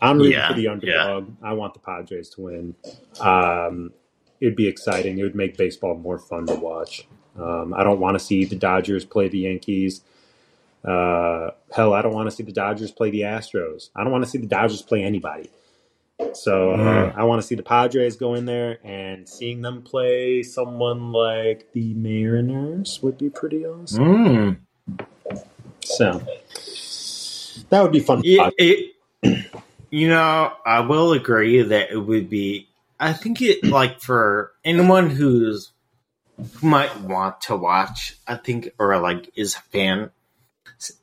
[0.00, 1.34] I'm rooting Yeah, for the underdog.
[1.42, 2.74] I want the Padres to win.
[3.20, 3.92] Um,
[4.40, 5.18] it'd be exciting.
[5.18, 7.06] It would make baseball more fun to watch.
[7.36, 10.02] Um, I don't want to see the Dodgers play the Yankees.
[10.88, 13.90] Uh, hell, I don't want to see the Dodgers play the Astros.
[13.94, 15.50] I don't want to see the Dodgers play anybody.
[16.32, 17.16] So uh, Mm.
[17.16, 21.72] I want to see the Padres go in there and seeing them play someone like
[21.72, 24.04] the Mariners would be pretty awesome.
[24.04, 25.06] Mm.
[25.84, 26.22] So
[27.70, 28.22] that would be fun.
[28.24, 28.54] It,
[29.22, 29.46] it,
[29.90, 32.68] you know, I will agree that it would be.
[33.00, 35.70] I think it like for anyone who's
[36.54, 38.16] who might want to watch.
[38.26, 40.10] I think or like is a fan.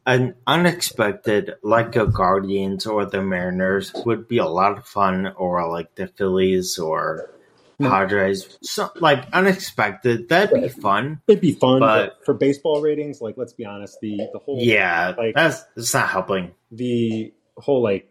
[0.06, 5.68] An unexpected like the Guardians or the Mariners would be a lot of fun, or
[5.70, 7.30] like the Phillies or
[7.78, 7.88] hmm.
[7.88, 8.58] Padres.
[8.62, 11.22] So like unexpected, that'd be fun.
[11.28, 14.60] It'd be fun, but, But- for baseball ratings, like let's be honest, the the whole
[14.62, 16.52] Yeah, Like- that's that's not helping.
[16.72, 18.10] the whole like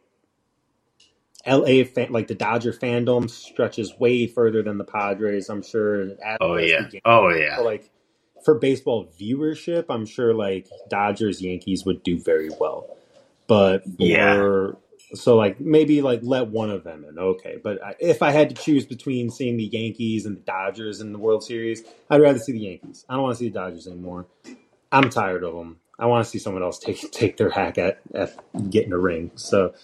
[1.47, 5.49] LA fan, like the Dodger fandom stretches way further than the Padres.
[5.49, 6.11] I'm sure.
[6.41, 7.57] Oh yeah, game- oh yeah.
[7.57, 7.91] So, like
[8.45, 12.97] for baseball viewership, I'm sure like Dodgers Yankees would do very well.
[13.49, 14.43] But for Yeah.
[15.15, 17.59] so like maybe like let one of them in, okay.
[17.63, 21.13] But I, if I had to choose between seeing the Yankees and the Dodgers in
[21.13, 23.05] the World Series, I'd rather see the Yankees.
[23.09, 24.27] I don't want to see the Dodgers anymore.
[24.93, 25.81] I'm tired of them.
[25.99, 28.35] I want to see someone else take take their hack at at
[28.71, 29.33] getting a ring.
[29.37, 29.75] So.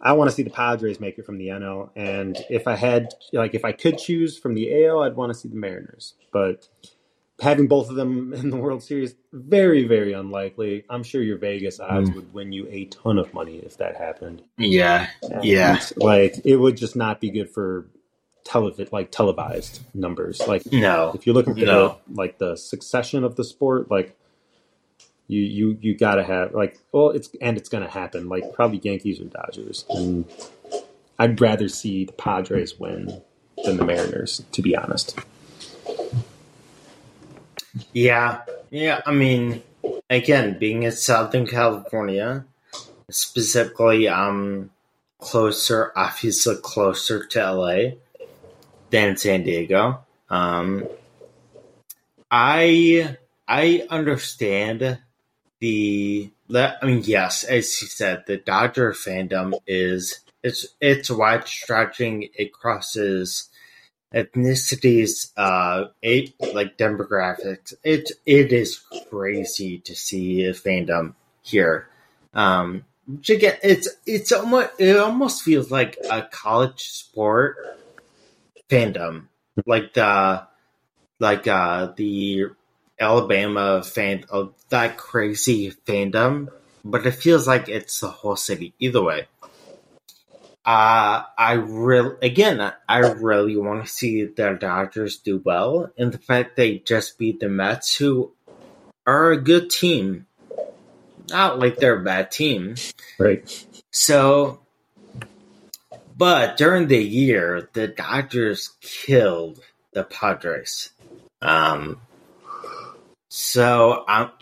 [0.00, 3.14] I want to see the Padres make it from the NL, and if I had,
[3.32, 6.14] like, if I could choose from the AL, I'd want to see the Mariners.
[6.32, 6.68] But
[7.40, 10.84] having both of them in the World Series, very, very unlikely.
[10.88, 12.16] I'm sure your Vegas odds hmm.
[12.16, 14.42] would win you a ton of money if that happened.
[14.58, 15.80] Yeah, And, Yeah.
[15.96, 17.86] like it would just not be good for
[18.44, 20.40] televi- like televised numbers.
[20.46, 21.98] Like no, if you're looking for No.
[22.08, 24.16] the, like the succession of the sport, like
[25.28, 29.20] you you you gotta have like well it's and it's gonna happen like probably Yankees
[29.20, 30.24] or Dodgers and
[31.18, 33.22] I'd rather see the Padres win
[33.64, 35.18] than the Mariners to be honest.
[37.92, 39.00] Yeah, yeah.
[39.06, 39.62] I mean,
[40.08, 42.44] again, being in Southern California,
[43.10, 44.70] specifically, um,
[45.18, 47.78] closer, obviously closer to LA
[48.90, 50.00] than San Diego.
[50.28, 50.86] Um,
[52.30, 54.98] I I understand
[55.60, 62.28] the I mean yes, as you said, the Dodger fandom is it's it's wide stretching.
[62.34, 63.48] It crosses
[64.14, 67.74] ethnicities, uh, it like demographics.
[67.82, 68.78] It it is
[69.10, 71.88] crazy to see a fandom here.
[72.34, 77.56] Um, which again, it's it's almost it almost feels like a college sport
[78.68, 79.26] fandom,
[79.64, 80.46] like the
[81.18, 82.46] like uh the
[82.98, 86.48] Alabama fan of that crazy fandom,
[86.84, 88.72] but it feels like it's the whole city.
[88.78, 89.28] Either way,
[90.66, 96.18] uh, I really again, I really want to see the Dodgers do well, and the
[96.18, 98.32] fact they just beat the Mets, who
[99.06, 100.26] are a good team,
[101.30, 102.74] not like they're a bad team.
[103.16, 103.66] Right.
[103.92, 104.58] So,
[106.16, 109.60] but during the year, the Dodgers killed
[109.92, 110.90] the Padres.
[111.40, 112.00] Um,
[113.28, 114.32] so um,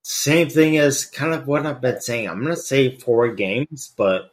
[0.00, 2.30] same thing as kind of what I've been saying.
[2.30, 4.32] I'm gonna say four games, but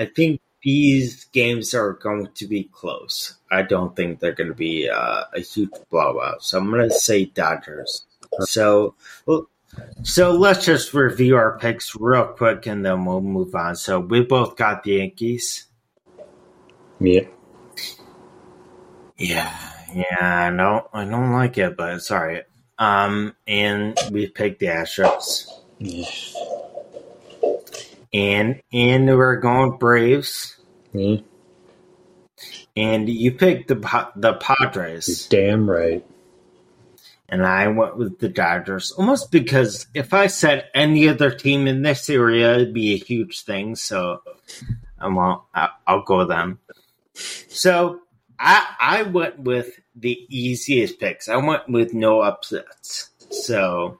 [0.00, 3.34] I think these games are going to be close.
[3.50, 6.42] I don't think they're going to be uh, a huge blowout.
[6.42, 8.06] So I'm gonna say Dodgers.
[8.40, 8.94] So,
[9.26, 9.46] well,
[10.02, 13.76] so let's just review our picks real quick, and then we'll move on.
[13.76, 15.66] So we both got the Yankees.
[16.98, 17.26] Yeah.
[19.18, 19.54] Yeah,
[19.94, 22.44] yeah, I don't, I don't like it, but it's all right.
[22.78, 25.46] Um, and we picked the Astros,
[25.78, 26.08] Yeah.
[28.12, 30.56] And and we're going Braves,
[30.92, 31.16] Yeah.
[32.76, 33.74] and you picked the
[34.16, 36.04] the You're Padres, damn right.
[37.28, 41.82] and I went with the Dodgers, almost because if I said any other team in
[41.82, 43.76] this area, it'd be a huge thing.
[43.76, 44.22] So
[44.98, 45.42] I won't.
[45.54, 46.58] I- I'll go with them.
[47.14, 48.00] So
[48.38, 51.28] I I went with the easiest picks.
[51.28, 53.10] I went with no upsets.
[53.30, 53.98] So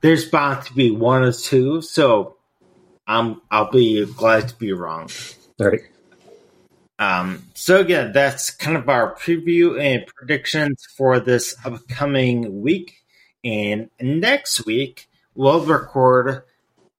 [0.00, 1.82] there's bound to be one or two.
[1.82, 2.35] So
[3.06, 5.08] I'm I'll be glad to be wrong.
[5.60, 5.80] All right.
[6.98, 13.02] Um, so yeah, that's kind of our preview and predictions for this upcoming week.
[13.44, 16.42] And next week we'll record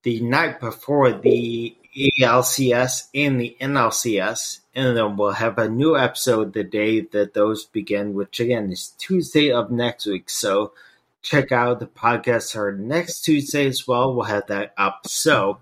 [0.03, 1.75] the night before the
[2.21, 7.65] ALCS and the NLCS, and then we'll have a new episode the day that those
[7.65, 10.29] begin, which again is Tuesday of next week.
[10.29, 10.73] So
[11.23, 14.13] check out the podcast our next Tuesday as well.
[14.13, 15.07] We'll have that up.
[15.07, 15.57] So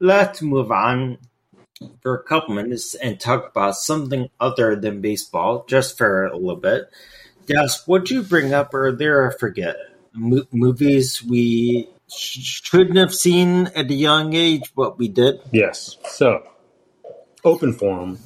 [0.00, 1.18] let's move on
[2.02, 6.56] for a couple minutes and talk about something other than baseball, just for a little
[6.56, 6.90] bit.
[7.46, 9.30] Yes, what'd you bring up earlier?
[9.30, 9.76] I forget.
[10.12, 15.40] Mo- movies we sh- shouldn't have seen at a young age, but we did.
[15.52, 15.96] Yes.
[16.04, 16.46] So,
[17.44, 18.18] open forum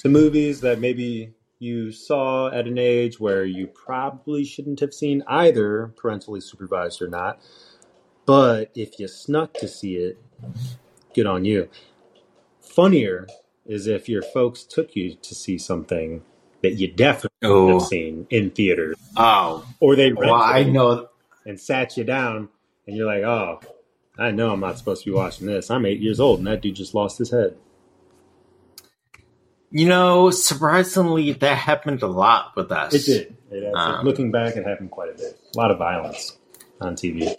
[0.00, 5.22] to movies that maybe you saw at an age where you probably shouldn't have seen
[5.26, 7.40] either parentally supervised or not.
[8.26, 10.18] But if you snuck to see it,
[11.14, 11.68] good on you.
[12.60, 13.26] Funnier
[13.66, 16.22] is if your folks took you to see something
[16.62, 21.08] that you definitely should Oh, have seen in theaters, oh, or they well, I know.
[21.46, 22.48] and sat you down,
[22.86, 23.60] and you're like, "Oh,
[24.18, 25.70] I know I'm not supposed to be watching this.
[25.70, 27.56] I'm eight years old, and that dude just lost his head."
[29.70, 32.94] You know, surprisingly, that happened a lot with us.
[32.94, 33.36] It did.
[33.50, 35.38] It, Um, looking back, it happened quite a bit.
[35.54, 36.38] A lot of violence
[36.80, 37.36] on TV.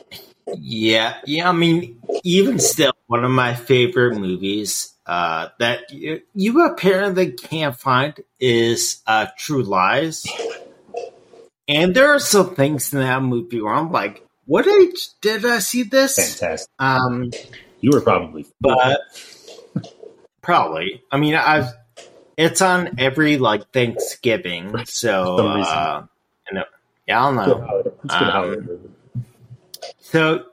[0.57, 1.49] Yeah, yeah.
[1.49, 7.75] I mean, even still, one of my favorite movies uh, that you, you apparently can't
[7.75, 10.27] find is uh, True Lies.
[11.67, 15.57] And there are some things in that movie where I'm like, "What age did I
[15.57, 16.69] see this?" Fantastic.
[16.77, 17.31] Um,
[17.81, 19.01] You were probably but
[20.43, 21.01] probably.
[21.11, 21.73] I mean, I've
[22.37, 26.05] it's on every like Thanksgiving, so uh,
[26.51, 26.65] you know,
[27.07, 27.65] yeah, I don't know.
[27.65, 27.89] holiday.
[28.03, 28.93] It's good Um.
[29.97, 30.45] So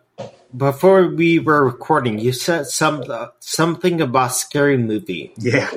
[0.57, 5.33] before we were recording, you said some uh, something about scary movie.
[5.38, 5.71] Yeah,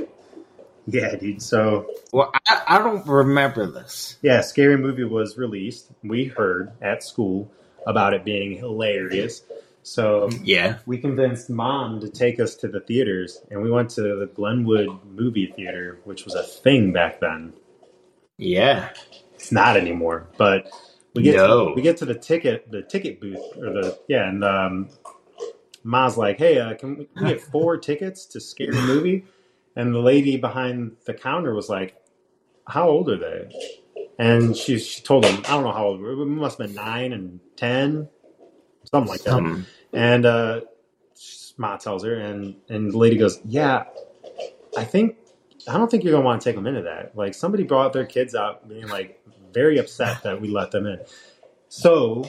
[0.87, 1.41] yeah, dude.
[1.41, 4.17] So Well, I, I don't remember this.
[4.21, 5.87] yeah, Scary Movie was released.
[6.03, 7.51] We heard at school
[7.85, 9.43] about it being hilarious.
[9.83, 14.01] So Yeah, we convinced mom to take us to the theaters, and we went to
[14.01, 17.53] the Glenwood movie theater, which was a thing back then.
[18.37, 18.89] yeah,
[19.35, 20.71] It's not anymore, but
[21.19, 21.69] we get No.
[21.69, 24.89] to, we get to the ticket the ticket booth or the yeah, and um,
[25.83, 29.25] Ma's like, "Hey, uh, can we, can we get four tickets to Scary Movie?"
[29.75, 31.95] And the lady behind the counter was like,
[32.67, 33.65] "How old are they?"
[34.17, 36.01] And she she told him, "I don't know how old.
[36.01, 38.09] We must have been nine and ten,
[38.91, 40.61] something like that." um, And uh,
[41.57, 43.85] Ma tells her, and and the lady goes, "Yeah,
[44.77, 45.17] I think
[45.67, 47.15] I don't think you're gonna want to take them into that.
[47.15, 49.18] Like somebody brought their kids out, being like
[49.53, 50.99] very upset that we let them in.
[51.69, 52.25] So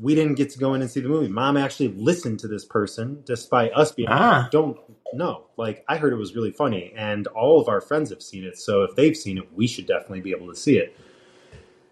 [0.00, 1.28] we didn't get to go in and see the movie.
[1.28, 4.48] Mom actually listened to this person, despite us being Ah.
[4.52, 4.78] don't
[5.14, 5.46] know.
[5.56, 8.58] Like I heard it was really funny, and all of our friends have seen it.
[8.58, 10.94] So if they've seen it, we should definitely be able to see it.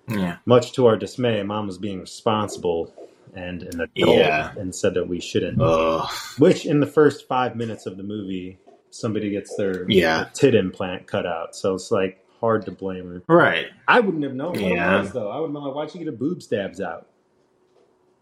[0.08, 2.92] yeah, Much to our dismay, Mom was being responsible
[3.34, 4.52] and an adult, Yeah.
[4.56, 5.60] and said that we shouldn't.
[5.60, 6.06] Ugh.
[6.38, 8.58] Which in the first five minutes of the movie,
[8.90, 10.28] somebody gets their Yeah.
[10.34, 11.56] tit implant cut out.
[11.56, 13.22] So it's like hard to blame her.
[13.34, 13.66] right.
[13.88, 14.96] I wouldn't have known what Yeah.
[14.96, 15.30] it was though.
[15.30, 17.06] I would have been like, why'd you get a boob stabs out?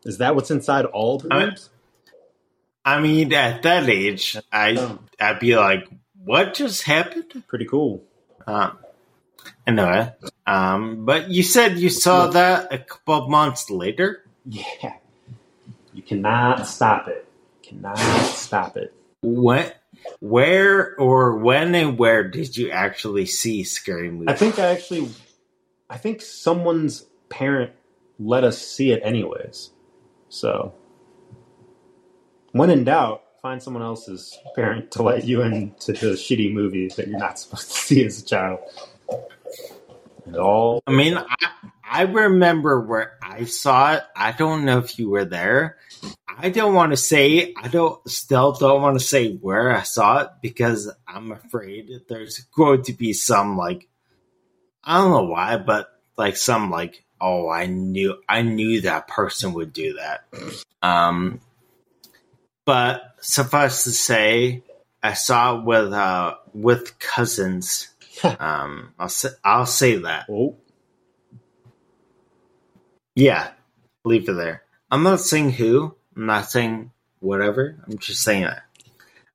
[0.05, 1.71] Is that what's inside all the boobs?
[2.85, 5.89] I mean, at that age, I I'd be like,
[6.25, 8.03] "What just happened?" pretty cool.
[8.47, 8.79] Um,
[9.67, 10.13] anyway,
[10.47, 14.25] um, but you said you saw that a couple of months later.
[14.45, 14.95] Yeah.
[15.95, 17.27] You cannot stop it.
[17.63, 18.93] Cannot stop it.
[19.23, 19.71] When,
[20.21, 24.29] where, or when and where did you actually see Scary Movie?
[24.29, 25.09] I think I actually,
[25.89, 27.73] I think someone's parent
[28.19, 29.71] let us see it anyways.
[30.29, 30.75] So,
[32.53, 37.09] when in doubt, find someone else's parent to let you into the shitty movie that
[37.09, 38.61] you're not supposed to see as a child.
[40.39, 41.47] All I mean, I,
[41.85, 44.03] I remember where I saw it.
[44.17, 45.77] I don't know if you were there.
[46.27, 47.55] I don't want to say.
[47.57, 52.39] I don't still don't want to say where I saw it because I'm afraid there's
[52.57, 53.89] going to be some like
[54.83, 59.53] I don't know why, but like some like oh I knew I knew that person
[59.53, 60.25] would do that.
[60.83, 61.41] Um,
[62.65, 64.63] but suffice to say,
[65.03, 67.89] I saw it with uh with cousins.
[68.39, 70.27] Um, I'll say I'll say that.
[70.31, 70.57] oh,
[73.15, 73.51] Yeah,
[74.05, 74.63] leave it there.
[74.91, 75.95] I'm not saying who.
[76.17, 77.77] I'm not saying whatever.
[77.87, 78.63] I'm just saying that.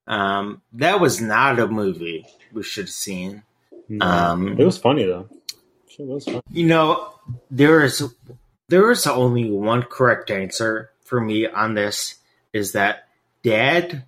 [0.06, 3.42] Um, that was not a movie we should have seen.
[3.88, 4.06] No.
[4.06, 5.28] Um, it was funny though.
[5.98, 6.40] It was funny.
[6.50, 7.14] You know,
[7.50, 8.02] there is
[8.68, 12.16] there is only one correct answer for me on this
[12.52, 13.08] is that
[13.42, 14.04] dad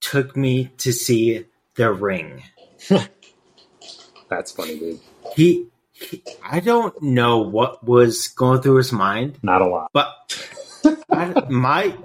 [0.00, 2.42] took me to see The Ring.
[4.28, 5.00] That's funny, dude.
[5.34, 9.90] He, he I don't know what was going through his mind, Not a lot.
[9.92, 10.12] but
[11.10, 11.96] I, my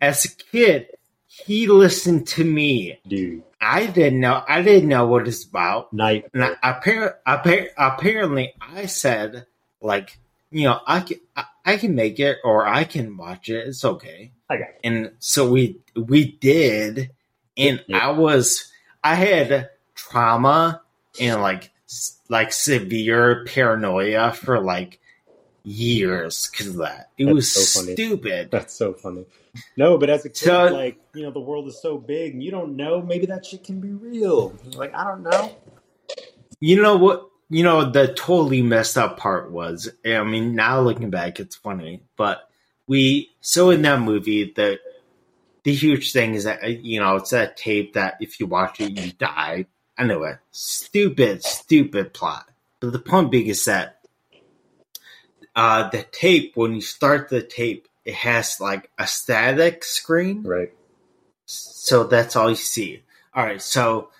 [0.00, 0.88] as a kid,
[1.26, 2.98] he listened to me.
[3.06, 3.42] Dude.
[3.60, 5.92] I didn't know I didn't know what it's about.
[5.92, 6.26] Night.
[6.34, 9.46] And I, appar- appar- apparently, I said,
[9.80, 10.18] like,
[10.50, 13.66] you know, I can, I, I can make it or I can watch it.
[13.68, 14.32] It's okay.
[14.50, 14.60] It.
[14.84, 17.10] And so we we did,
[17.56, 18.08] and Yeah.
[18.08, 18.70] I was
[19.02, 20.82] I had trauma
[21.20, 21.70] and like
[22.28, 25.00] like severe paranoia for like
[25.62, 27.10] years because of that.
[27.16, 27.94] It That's was so funny.
[27.94, 28.50] stupid.
[28.50, 29.24] That's so funny.
[29.76, 32.42] No, but as a kid, So- like, you know, the world is so big and
[32.42, 33.00] you don't know.
[33.02, 34.54] Maybe that shit can be real.
[34.74, 35.56] Like, I don't know.
[36.60, 37.28] You know what?
[37.50, 39.88] You know the totally messed up part was.
[40.04, 42.48] I mean, now looking back, it's funny, but
[42.86, 44.78] we so in that movie the
[45.62, 48.80] the huge thing is that uh, you know it's that tape that if you watch
[48.80, 49.66] it you die.
[49.96, 50.38] I know it.
[50.50, 52.48] Stupid, stupid plot.
[52.80, 54.00] But the point being is that
[55.54, 60.72] uh, the tape when you start the tape, it has like a static screen Right.
[61.46, 63.02] so that's all you see.
[63.34, 64.10] All right, so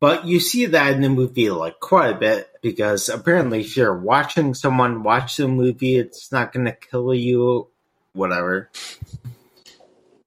[0.00, 3.96] but you see that in the movie like quite a bit because apparently if you're
[3.96, 7.68] watching someone watch the movie, it's not going to kill you,
[8.12, 8.68] whatever.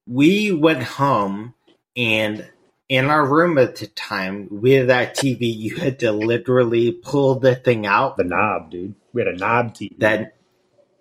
[0.08, 1.56] We went home
[1.98, 2.48] and
[2.90, 7.56] in our room at the time, with that TV, you had to literally pull the
[7.56, 8.96] thing out The knob, dude.
[9.14, 9.98] We had a knob TV.
[10.00, 10.36] that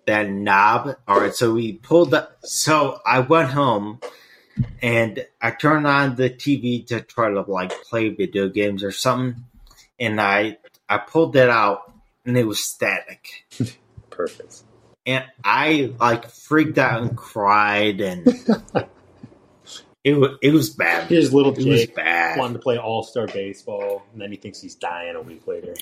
[0.05, 0.95] that knob.
[1.07, 2.29] All right, so we pulled the.
[2.43, 3.99] So I went home
[4.81, 9.43] and I turned on the TV to try to like play video games or something,
[9.99, 10.57] and I
[10.87, 11.91] I pulled it out
[12.25, 13.45] and it was static,
[14.09, 14.63] Perfect.
[15.05, 18.25] and I like freaked out and cried, and
[20.05, 21.07] it was it was bad.
[21.09, 21.95] Here's little It was Jake.
[21.95, 22.37] bad.
[22.39, 25.73] Wanted to play All Star Baseball, and then he thinks he's dying a week later.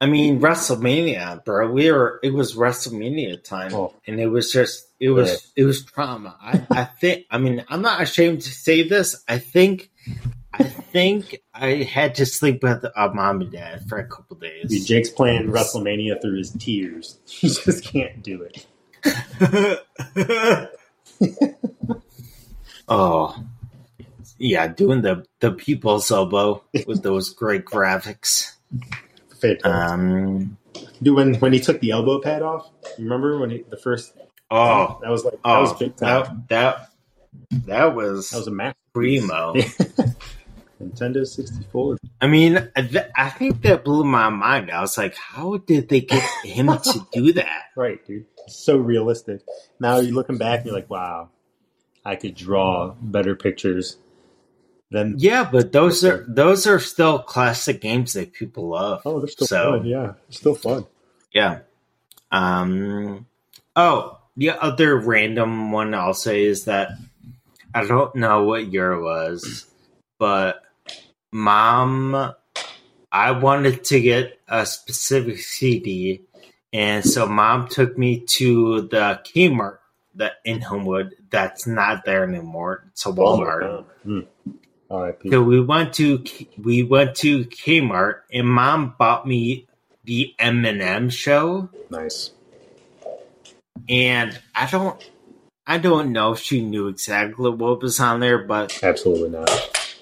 [0.00, 1.70] I mean, WrestleMania, bro.
[1.70, 3.94] We were it was WrestleMania time, Oh.
[4.06, 5.38] and it was just it was Right.
[5.56, 6.36] it was trauma.
[6.40, 7.26] I, I think.
[7.30, 9.22] I mean, I'm not ashamed to say this.
[9.28, 9.90] I think.
[10.50, 14.68] I think I had to sleep with uh, mom and dad for a couple Dude,
[14.68, 14.86] days.
[14.86, 17.18] Jake's playing WrestleMania through his tears.
[17.28, 18.66] He just can't do it.
[22.88, 23.44] oh,
[24.38, 28.52] yeah, doing the the people's elbow with those great graphics.
[29.40, 29.66] Fantastic.
[29.66, 30.56] Um.
[31.02, 32.68] Dude, when, when he took the elbow pad off,
[32.98, 34.14] remember when he, the first
[34.50, 34.98] Oh.
[35.02, 35.60] that was like that Oh.
[35.62, 36.44] was big time.
[36.48, 36.88] That
[37.52, 38.82] that that was, That was a masterpiece.
[38.92, 39.54] primo.
[40.82, 41.96] Nintendo 64.
[42.20, 44.70] I mean, th- I think that blew my mind.
[44.70, 47.62] I was like, how did they get him to do that?
[47.76, 48.26] Right, dude.
[48.48, 49.40] So realistic.
[49.78, 51.30] Now you're looking back, you're like, wow,
[52.04, 53.96] I could draw better pictures
[54.90, 55.16] than.
[55.18, 59.02] Yeah, but those are those are still classic games that people love.
[59.04, 59.86] Oh, they're still So- fun.
[59.86, 60.86] Yeah, they're still fun.
[61.32, 61.60] Yeah.
[62.30, 63.26] Um.
[63.76, 66.90] Oh, the other random one I'll say is that
[67.74, 69.66] I don't know what year it was,
[70.18, 70.62] but
[71.32, 72.32] mom,
[73.12, 76.22] I wanted to get a specific CD,
[76.72, 79.78] and so mom took me to the Kmart
[80.18, 81.14] that in Homewood.
[81.30, 82.84] That's not there anymore.
[82.92, 83.84] It's a Walmart.
[84.02, 84.20] Hmm.
[84.90, 85.30] R.I.P.
[85.30, 86.24] So we went to
[86.56, 89.66] we went to Kmart, and mom bought me
[90.04, 92.30] the Eminem show Nice.
[93.88, 95.10] and I don't
[95.66, 99.94] I don't know if she knew exactly what was on there, but Absolutely not.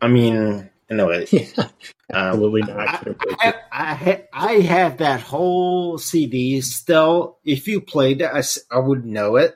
[0.00, 1.26] I mean, anyway,
[1.58, 1.70] um,
[2.12, 3.08] Absolutely not.
[3.08, 7.36] I, I, I, ha- I have that whole CD still.
[7.44, 9.54] If you played it, I, s- I would know it,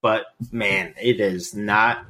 [0.00, 2.06] but man, it is not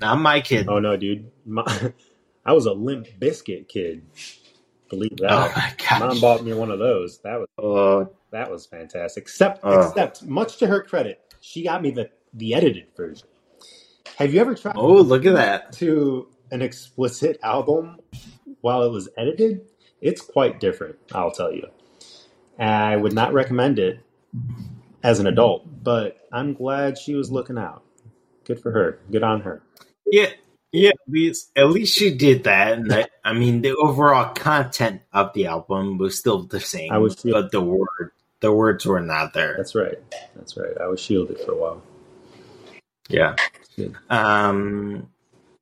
[0.00, 0.68] not my kid.
[0.68, 1.30] oh no, dude.
[1.46, 1.92] My,
[2.44, 4.02] I was a Limp Bizkit kid.
[4.90, 5.30] Believe that.
[5.32, 6.00] Oh my gosh!
[6.00, 7.18] Mom bought me one of those.
[7.18, 9.22] That was Oh, that was fantastic.
[9.22, 9.80] Except, Oh.
[9.88, 13.28] except, much to her credit, she got me the the edited version.
[14.16, 15.72] Have you ever tried oh, look at that!
[15.74, 17.98] to an explicit album
[18.60, 19.62] while it was edited?
[20.04, 21.66] It's quite different, I'll tell you.
[22.58, 24.00] I would not recommend it
[25.02, 27.82] as an adult, but I'm glad she was looking out.
[28.44, 28.98] Good for her.
[29.10, 29.62] Good on her.
[30.06, 30.28] Yeah,
[30.72, 30.90] yeah.
[31.56, 32.74] At least, she did that.
[32.74, 36.92] And that, I mean, the overall content of the album was still the same.
[36.92, 39.54] I was- but the word, the words were not there.
[39.56, 39.98] That's right.
[40.36, 40.76] That's right.
[40.78, 41.82] I was shielded for a while.
[43.08, 43.36] Yeah.
[43.76, 43.94] Good.
[44.10, 45.08] Um.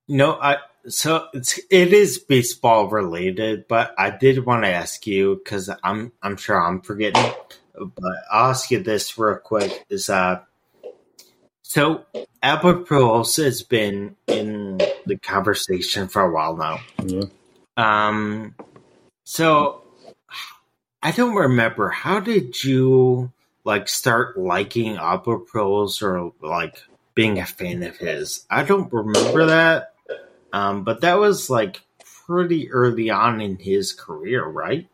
[0.09, 0.57] No, I
[0.89, 6.13] so it's it is baseball related, but I did want to ask you because I'm
[6.23, 7.33] I'm sure I'm forgetting,
[7.75, 10.41] but I'll ask you this real quick: is uh,
[11.63, 12.05] so
[12.43, 16.81] Albert Pujols has been in the conversation for a while now.
[17.05, 17.25] Yeah.
[17.77, 18.55] Um,
[19.25, 19.83] so
[21.03, 23.33] I don't remember how did you
[23.65, 26.83] like start liking Albert Pujols or like
[27.15, 28.45] being a fan of his?
[28.51, 29.92] I don't remember that.
[30.53, 31.81] Um, but that was like
[32.27, 34.89] pretty early on in his career, right?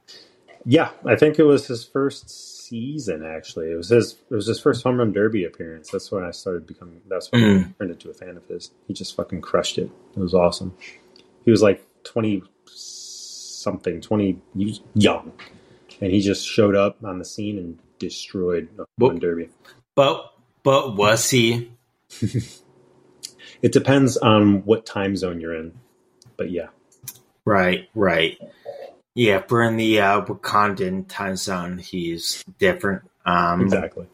[0.64, 2.28] Yeah, I think it was his first
[2.66, 3.24] season.
[3.24, 5.90] Actually, it was his it was his first home run derby appearance.
[5.90, 7.00] That's when I started becoming.
[7.08, 7.68] That's when Mm.
[7.68, 8.70] I turned into a fan of his.
[8.86, 9.90] He just fucking crushed it.
[10.16, 10.74] It was awesome.
[11.44, 14.38] He was like twenty something, twenty
[14.94, 15.32] young,
[16.00, 19.48] and he just showed up on the scene and destroyed the home run derby.
[19.94, 20.32] But
[20.62, 21.72] but was he?
[23.62, 25.72] It depends on what time zone you're in,
[26.36, 26.68] but yeah,
[27.48, 28.38] Right, right.
[29.14, 33.04] Yeah, if we're in the uh, Wakandan time zone, he's different.
[33.24, 34.06] Um, exactly.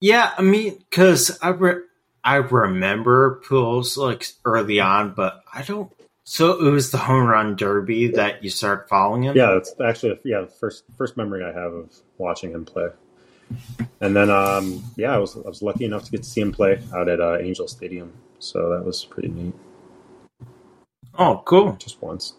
[0.00, 1.84] Yeah, I mean, because I re-
[2.24, 5.92] I remember Pujols like early on, but I don't.
[6.24, 9.36] So it was the home run derby that you start following him.
[9.36, 12.88] Yeah, it's actually yeah the first first memory I have of watching him play.
[14.00, 16.52] And then um, yeah, I was I was lucky enough to get to see him
[16.52, 19.54] play out at uh, Angel Stadium, so that was pretty neat.
[21.18, 21.72] Oh, cool.
[21.74, 22.34] Just once,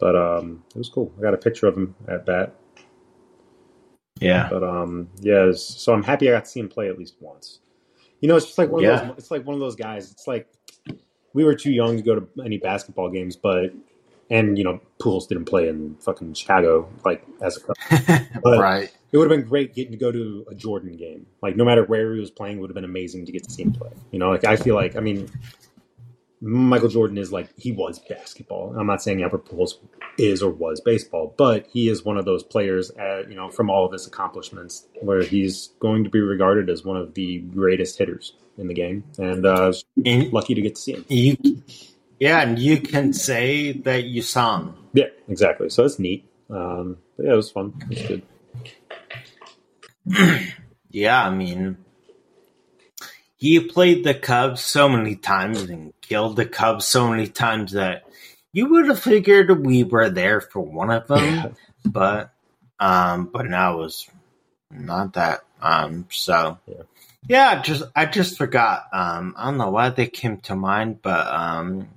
[0.00, 1.12] but um, it was cool.
[1.18, 2.54] I got a picture of him at bat.
[4.20, 4.48] Yeah.
[4.50, 7.14] But um, yeah, was- so I'm happy I got to see him play at least
[7.20, 7.60] once.
[8.20, 9.04] You know, it's just like one of Yeah.
[9.04, 9.18] those.
[9.18, 10.10] It's like one of those guys.
[10.10, 10.48] It's like
[11.34, 13.72] we were too young to go to any basketball games, but
[14.30, 17.58] and you know, Pujols didn't play in fucking Chicago like as
[17.90, 18.92] a But- right.
[19.12, 21.26] it would have been great getting to go to a Jordan game.
[21.42, 23.50] Like no matter where he was playing, it would have been amazing to get to
[23.50, 23.90] see him play.
[24.10, 25.28] You know, like I feel like I mean,
[26.40, 28.74] Michael Jordan is like he was basketball.
[28.78, 29.74] I'm not saying Albert Pujols
[30.18, 32.90] is or was baseball, but he is one of those players.
[32.90, 36.84] At, you know, from all of his accomplishments, where he's going to be regarded as
[36.84, 40.60] one of the greatest hitters in the game, and uh, I was And lucky to
[40.60, 41.04] get to see him.
[41.08, 41.36] you,
[42.18, 44.74] yeah, and you can say that you saw him.
[44.92, 45.70] Yeah, exactly.
[45.70, 46.28] So it's neat.
[46.50, 47.74] Um, but yeah, it was fun.
[47.82, 48.22] It was good.
[50.90, 51.78] Yeah, I mean,
[53.36, 58.04] he played the Cubs so many times and killed the Cubs so many times that
[58.52, 62.32] you would have figured we were there for one of them, but
[62.78, 64.08] um, but now it was
[64.70, 65.40] not that.
[65.60, 66.82] Um, so Yeah.
[67.26, 68.84] yeah, just I just forgot.
[68.92, 71.88] Um, I don't know why they came to mind, but um,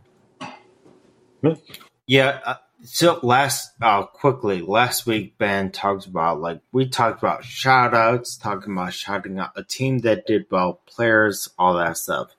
[2.06, 2.40] Yeah.
[2.46, 7.94] Uh, so last, uh, quickly, last week Ben talked about like we talked about shout
[7.94, 12.36] outs, talking about shouting out a team that did well, players, all that stuff,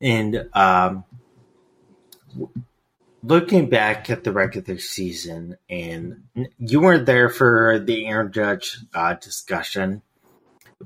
[0.00, 1.04] and um,
[3.22, 6.24] looking back at the regular season, and
[6.58, 10.02] you weren't there for the Aaron Judge uh, discussion,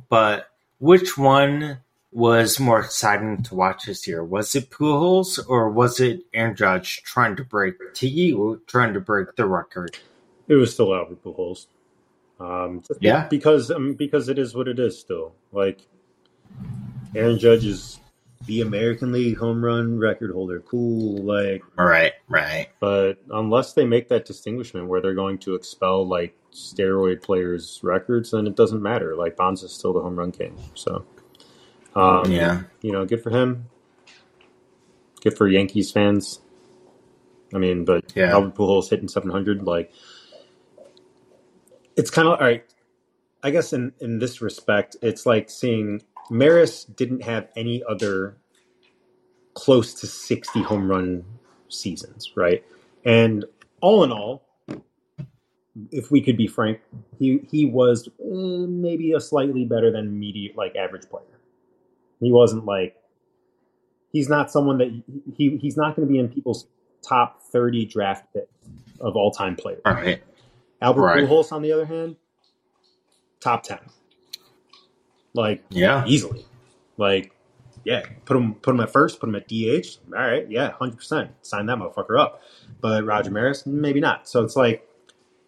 [0.09, 1.78] but which one
[2.18, 4.24] was more exciting to watch this year?
[4.24, 9.00] Was it Pujols or was it Aaron Judge trying to break to you, trying to
[9.00, 9.96] break the record?
[10.48, 11.66] It was still Albert Pujols.
[12.40, 13.28] Um, Yeah.
[13.28, 14.98] because um, because it is what it is.
[14.98, 15.80] Still, like
[17.14, 18.00] Aaron Judge is
[18.46, 20.60] the American League home run record holder.
[20.60, 22.68] Cool, like, Right, right.
[22.80, 28.30] but unless they make that distinguishment where they're going to expel like steroid players' records,
[28.30, 29.14] then it doesn't matter.
[29.16, 30.56] Like Bonds is still the home run king.
[30.74, 31.04] So,
[31.95, 32.62] um, Yeah.
[32.82, 33.66] you know, good for him.
[35.22, 36.41] Good for Yankees fans.
[37.55, 38.32] I mean, but Yeah.
[38.32, 39.93] Albert Pujols hitting 700, like
[41.97, 42.64] it's kind of all right.
[43.43, 48.36] I guess in in this respect, it's like seeing Maris didn't have any other
[49.55, 51.24] close to 60 home run
[51.68, 52.64] seasons, right?
[53.05, 53.45] And
[53.80, 54.45] all in all,
[55.93, 56.80] if we could be frank,
[57.18, 61.24] he he was eh, maybe a slightly better than medium, like average player.
[62.20, 62.96] He wasn't like
[64.12, 65.02] he's not someone that
[65.36, 66.66] he he's not going to be in people's
[67.06, 68.46] top 30 draft picks
[69.00, 69.80] of all time players.
[69.84, 70.22] All right.
[70.80, 71.24] Albert Right.
[71.24, 72.16] Pujols, on the other hand,
[73.40, 73.78] top 10.
[75.34, 76.04] Like Yeah.
[76.06, 76.44] easily.
[76.96, 77.32] Like,
[77.84, 79.98] yeah, put him put him at first, put him at DH.
[80.12, 82.42] All right, yeah, hundred percent, sign that motherfucker up.
[82.80, 84.28] But Roger Maris, maybe not.
[84.28, 84.86] So it's like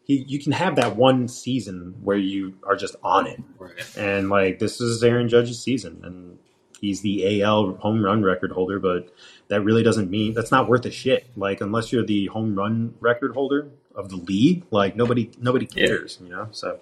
[0.04, 3.72] he, you can have that one season where you are just on it, Right.
[3.98, 6.38] and like this is Aaron Judge's season, and
[6.80, 8.78] he's the AL home run record holder.
[8.78, 9.08] But
[9.48, 11.26] that really doesn't mean that's not worth a shit.
[11.36, 15.86] Like unless you're the home run record holder of the league, like nobody nobody Yeah.
[15.86, 16.48] cares, you know.
[16.52, 16.80] So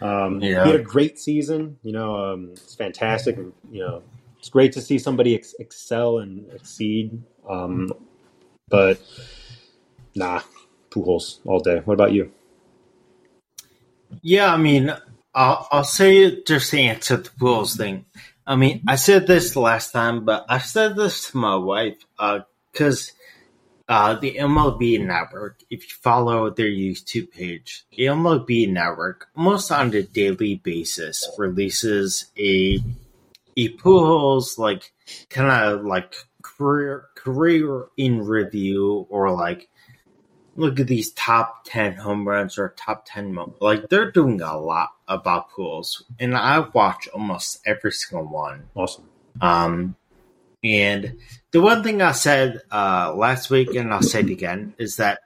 [0.00, 0.64] um, Yeah.
[0.64, 1.78] he had a great season.
[1.82, 3.36] You know, um, it's fantastic.
[3.70, 4.02] You know,
[4.38, 7.22] it's great to see somebody ex- excel and exceed.
[7.48, 7.90] Um,
[8.68, 9.00] but
[10.14, 10.42] nah,
[10.90, 11.80] Pujols all day.
[11.84, 12.30] What about you?
[14.22, 14.94] Yeah, I mean,
[15.34, 18.06] I'll, I'll say just to answer the Pujols thing.
[18.48, 21.98] I mean, I said this last time, but I said this to my wife
[22.72, 23.12] because
[23.86, 29.70] uh, uh, the MLB Network, if you follow their YouTube page, the MLB Network, almost
[29.70, 32.80] on a daily basis, releases a
[33.58, 34.92] a Pujols like
[35.28, 39.68] kind of like career career in review or like
[40.58, 44.58] look at these top 10 home runs or top 10 mo- like they're doing a
[44.58, 49.08] lot about Pujols and i watch almost every single one Awesome.
[49.40, 49.94] um
[50.64, 51.16] and
[51.52, 55.20] the one thing i said uh last week and i'll say it again is that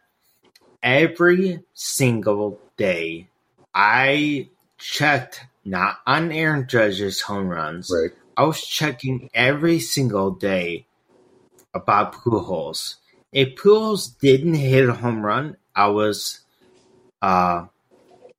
[0.82, 3.28] every single day
[3.74, 8.10] i checked not on aaron judge's home runs Right.
[8.36, 10.86] I was checking every single day
[11.74, 12.96] about Pujols.
[13.32, 16.40] If Pujols didn't hit a home run, I was
[17.22, 17.66] uh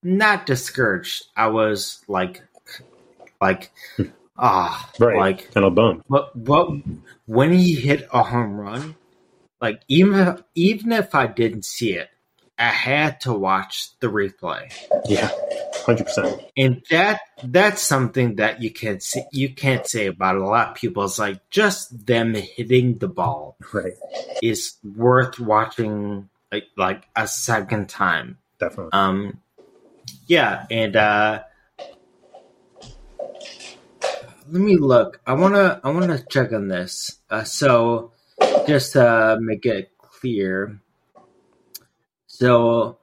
[0.03, 1.25] not discouraged.
[1.35, 2.43] I was like
[3.41, 3.71] like
[4.37, 5.17] ah Right.
[5.17, 6.03] like kind of bummed.
[6.09, 6.69] but but
[7.25, 8.95] when he hit a home run,
[9.61, 12.09] like even even if I didn't see it,
[12.57, 14.71] I had to watch the replay.
[15.05, 15.31] Yeah,
[15.85, 16.41] hundred percent.
[16.55, 20.75] And that that's something that you can't see, you can't say about a lot of
[20.75, 21.03] people.
[21.05, 23.93] It's like just them hitting the ball Right.
[24.41, 28.37] is worth watching like like a second time.
[28.59, 28.91] Definitely.
[28.93, 29.39] Um,
[30.27, 31.43] yeah, and uh,
[34.49, 35.19] let me look.
[35.25, 37.17] I wanna I wanna check on this.
[37.29, 38.11] Uh, so
[38.67, 40.79] just to make it clear,
[42.33, 42.97] so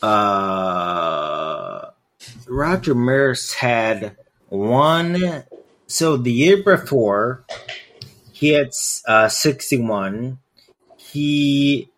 [0.00, 1.90] uh,
[2.46, 4.16] Roger Maris had
[4.48, 5.42] one.
[5.88, 7.44] So the year before,
[8.30, 8.70] he had
[9.08, 10.38] uh, sixty one.
[10.96, 11.90] He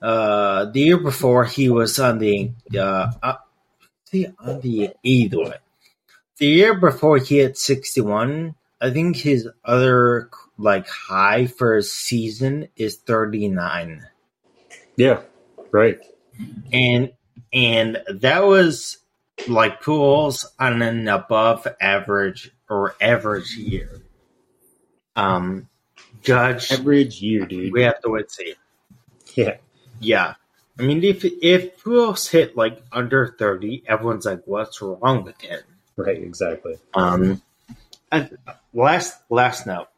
[0.00, 3.34] uh, the year before he was on the uh, uh
[4.40, 5.58] on the either way.
[6.38, 8.54] The year before he had sixty one.
[8.80, 14.06] I think his other like high for a season is thirty nine,
[14.96, 15.20] yeah.
[15.76, 16.00] Right.
[16.72, 17.12] and
[17.52, 18.96] and that was
[19.46, 24.00] like Pujols on an above average or average year.
[25.14, 25.68] Um,
[26.22, 27.72] Judge, Average year, dude.
[27.72, 28.54] we have to wait and see.
[29.34, 29.56] Yeah.
[30.00, 30.34] Yeah.
[30.78, 35.60] I mean, if if Pujols hit like under thirty, everyone's like, "What's wrong with him?"
[35.96, 36.16] Right.
[36.22, 36.76] Exactly.
[36.94, 37.42] Um,
[38.10, 38.36] and
[38.74, 39.88] last last note,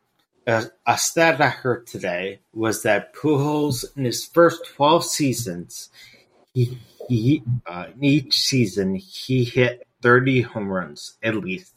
[0.49, 5.90] a, a stat I heard today was that Pujols in his first twelve seasons,
[6.55, 6.78] he,
[7.09, 11.74] he uh, in each season he hit thirty home runs at least.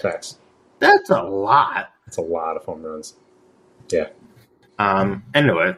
[0.00, 0.38] Facts.
[0.78, 1.92] That's a lot.
[2.06, 3.14] That's a lot of home runs.
[3.90, 4.08] Yeah.
[4.78, 5.24] Um.
[5.34, 5.76] Anyway,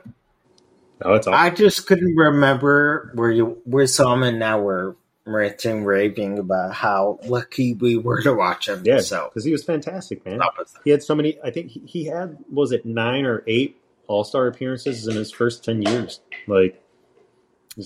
[1.05, 1.35] No, it's all.
[1.35, 4.95] I just couldn't remember where you where some and now we're
[5.25, 8.83] ranting raving about how lucky we were to watch him.
[8.85, 9.01] yeah.
[9.01, 10.41] So Because he was fantastic, man.
[10.85, 11.39] He had so many.
[11.45, 15.31] I think he, he had was it nine or eight All Star appearances in his
[15.31, 16.21] first ten years.
[16.47, 16.83] Like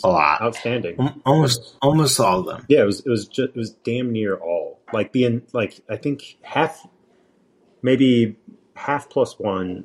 [0.02, 0.40] A lot.
[0.40, 0.96] outstanding.
[1.26, 2.66] almost almost all of them.
[2.68, 4.80] Yeah, it was it was just it was damn near all.
[4.92, 6.86] Like being like I think half,
[7.82, 8.36] maybe
[8.74, 9.84] half plus one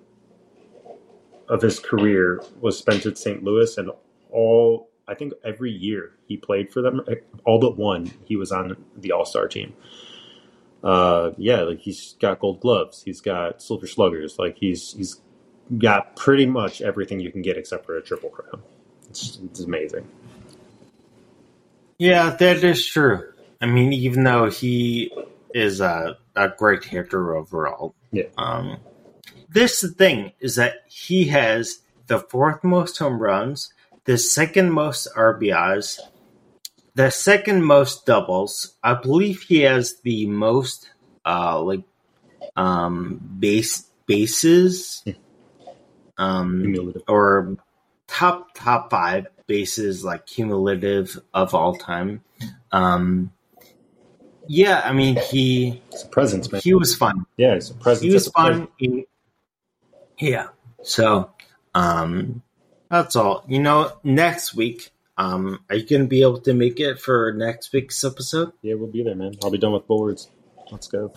[1.50, 3.44] of his career was spent at St.
[3.44, 3.90] Louis, and
[4.32, 7.02] all I think every year he played for them,
[7.46, 9.74] all but one, he was on the All Star team.
[10.84, 15.22] Uh, yeah, like he's got Gold Gloves, he's got Silver Sluggers, like he's he's
[15.78, 18.64] got pretty much everything you can get except for a Triple Crown.
[19.10, 20.08] It's, it's amazing.
[22.00, 23.32] Yeah, that is true.
[23.60, 25.12] I mean, even though he
[25.54, 28.24] is a, a great hitter overall, Yeah.
[28.38, 28.78] Um,
[29.50, 33.74] this thing is that he has the fourth most home runs,
[34.12, 35.98] the second most RBIs,
[36.96, 38.74] the second most doubles.
[38.84, 40.90] I believe he has the most
[41.26, 41.84] uh like
[42.58, 45.02] um base bases
[46.18, 47.04] um Cumulative.
[47.08, 47.56] or
[48.08, 52.22] top top five bases like cumulative of all time.
[52.74, 53.32] Um
[54.46, 56.60] yeah, I mean he It's a presence, man.
[56.60, 58.04] he was fun Yeah, it's a presence.
[58.04, 58.68] he was It's a presence.
[58.68, 58.68] fun.
[58.80, 59.06] in-
[60.20, 60.48] yeah.
[60.84, 61.32] So,
[61.74, 62.44] um,
[62.92, 63.44] that's all.
[63.48, 67.34] You know, next week, um, are you going to be able to make it for
[67.34, 68.52] next week's episode?
[68.62, 69.34] Yeah, we'll be there, man.
[69.44, 70.30] I'll be done with boards.
[70.72, 71.14] Let's go.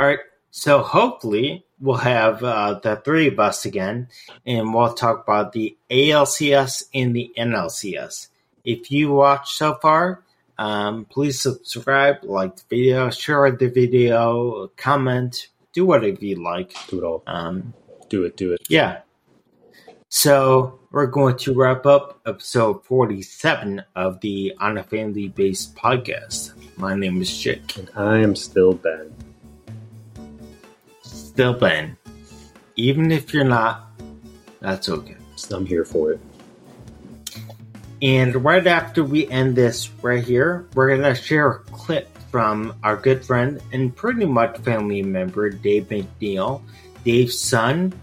[0.00, 0.18] All right.
[0.50, 4.08] So hopefully we'll have uh, the three of us again,
[4.46, 8.28] and we'll talk about the ALCS and the NLCS.
[8.64, 10.22] If you watched so far,
[10.58, 16.74] um, please subscribe, like the video, share the video, comment, do whatever you like.
[16.88, 17.22] Do it all.
[17.26, 17.72] Um,
[18.10, 18.36] Do it.
[18.36, 18.60] Do it.
[18.68, 19.00] yeah.
[20.14, 26.52] So we're going to wrap up episode 47 of the On a Family Bases podcast.
[26.76, 27.78] My name is Jake.
[27.78, 29.10] And I am still Ben.
[31.00, 31.96] Still Ben.
[32.76, 33.90] Even if you're not,
[34.60, 35.16] that's okay.
[35.50, 36.20] I'm here for it.
[38.02, 42.76] And right after we end this right here, we're going to share a clip from
[42.82, 46.60] our good friend and pretty much family member, Dave McNeil.
[47.02, 47.94] Dave's son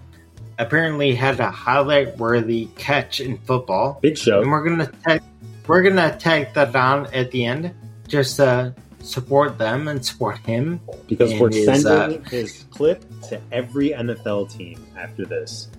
[0.59, 3.97] apparently had a highlight worthy catch in football.
[4.01, 4.41] Big show.
[4.41, 5.23] And we're gonna tag,
[5.65, 7.73] we're gonna tag that on at the end
[8.07, 10.81] just to support them and support him.
[11.07, 15.69] Because we're his, sending uh, his clip to every NFL team after this.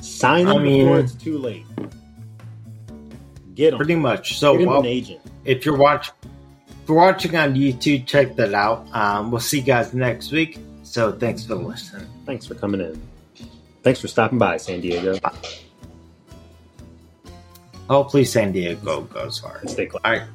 [0.00, 1.66] Sign I him mean- before it's too late.
[3.54, 3.78] Get him.
[3.78, 4.38] Pretty much.
[4.38, 5.20] So Get him well, an agent.
[5.44, 8.86] if you're watch if you're watching on YouTube, check that out.
[8.94, 10.58] Um, we'll see you guys next week.
[10.82, 12.06] So thanks for listening.
[12.24, 13.09] Thanks for coming in.
[13.82, 15.18] Thanks for stopping by, San Diego.
[15.24, 15.32] Oh,
[17.88, 19.62] Hopefully San Diego goes hard.
[19.62, 20.00] And stay close.
[20.04, 20.28] All right.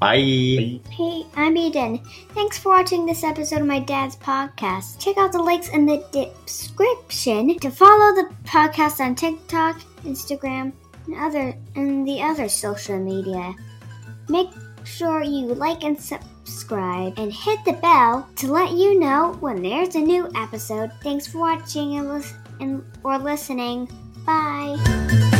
[0.00, 0.80] Bye.
[0.90, 2.00] Hey, I'm Eden.
[2.30, 4.98] Thanks for watching this episode of my dad's podcast.
[4.98, 10.72] Check out the links in the description to follow the podcast on TikTok, Instagram,
[11.06, 13.54] and other and the other social media.
[14.28, 14.50] Make
[14.82, 15.96] sure you like and
[16.44, 20.90] subscribe and hit the bell to let you know when there's a new episode.
[21.02, 23.88] Thanks for watching and, lis- and or listening.
[24.26, 25.30] Bye.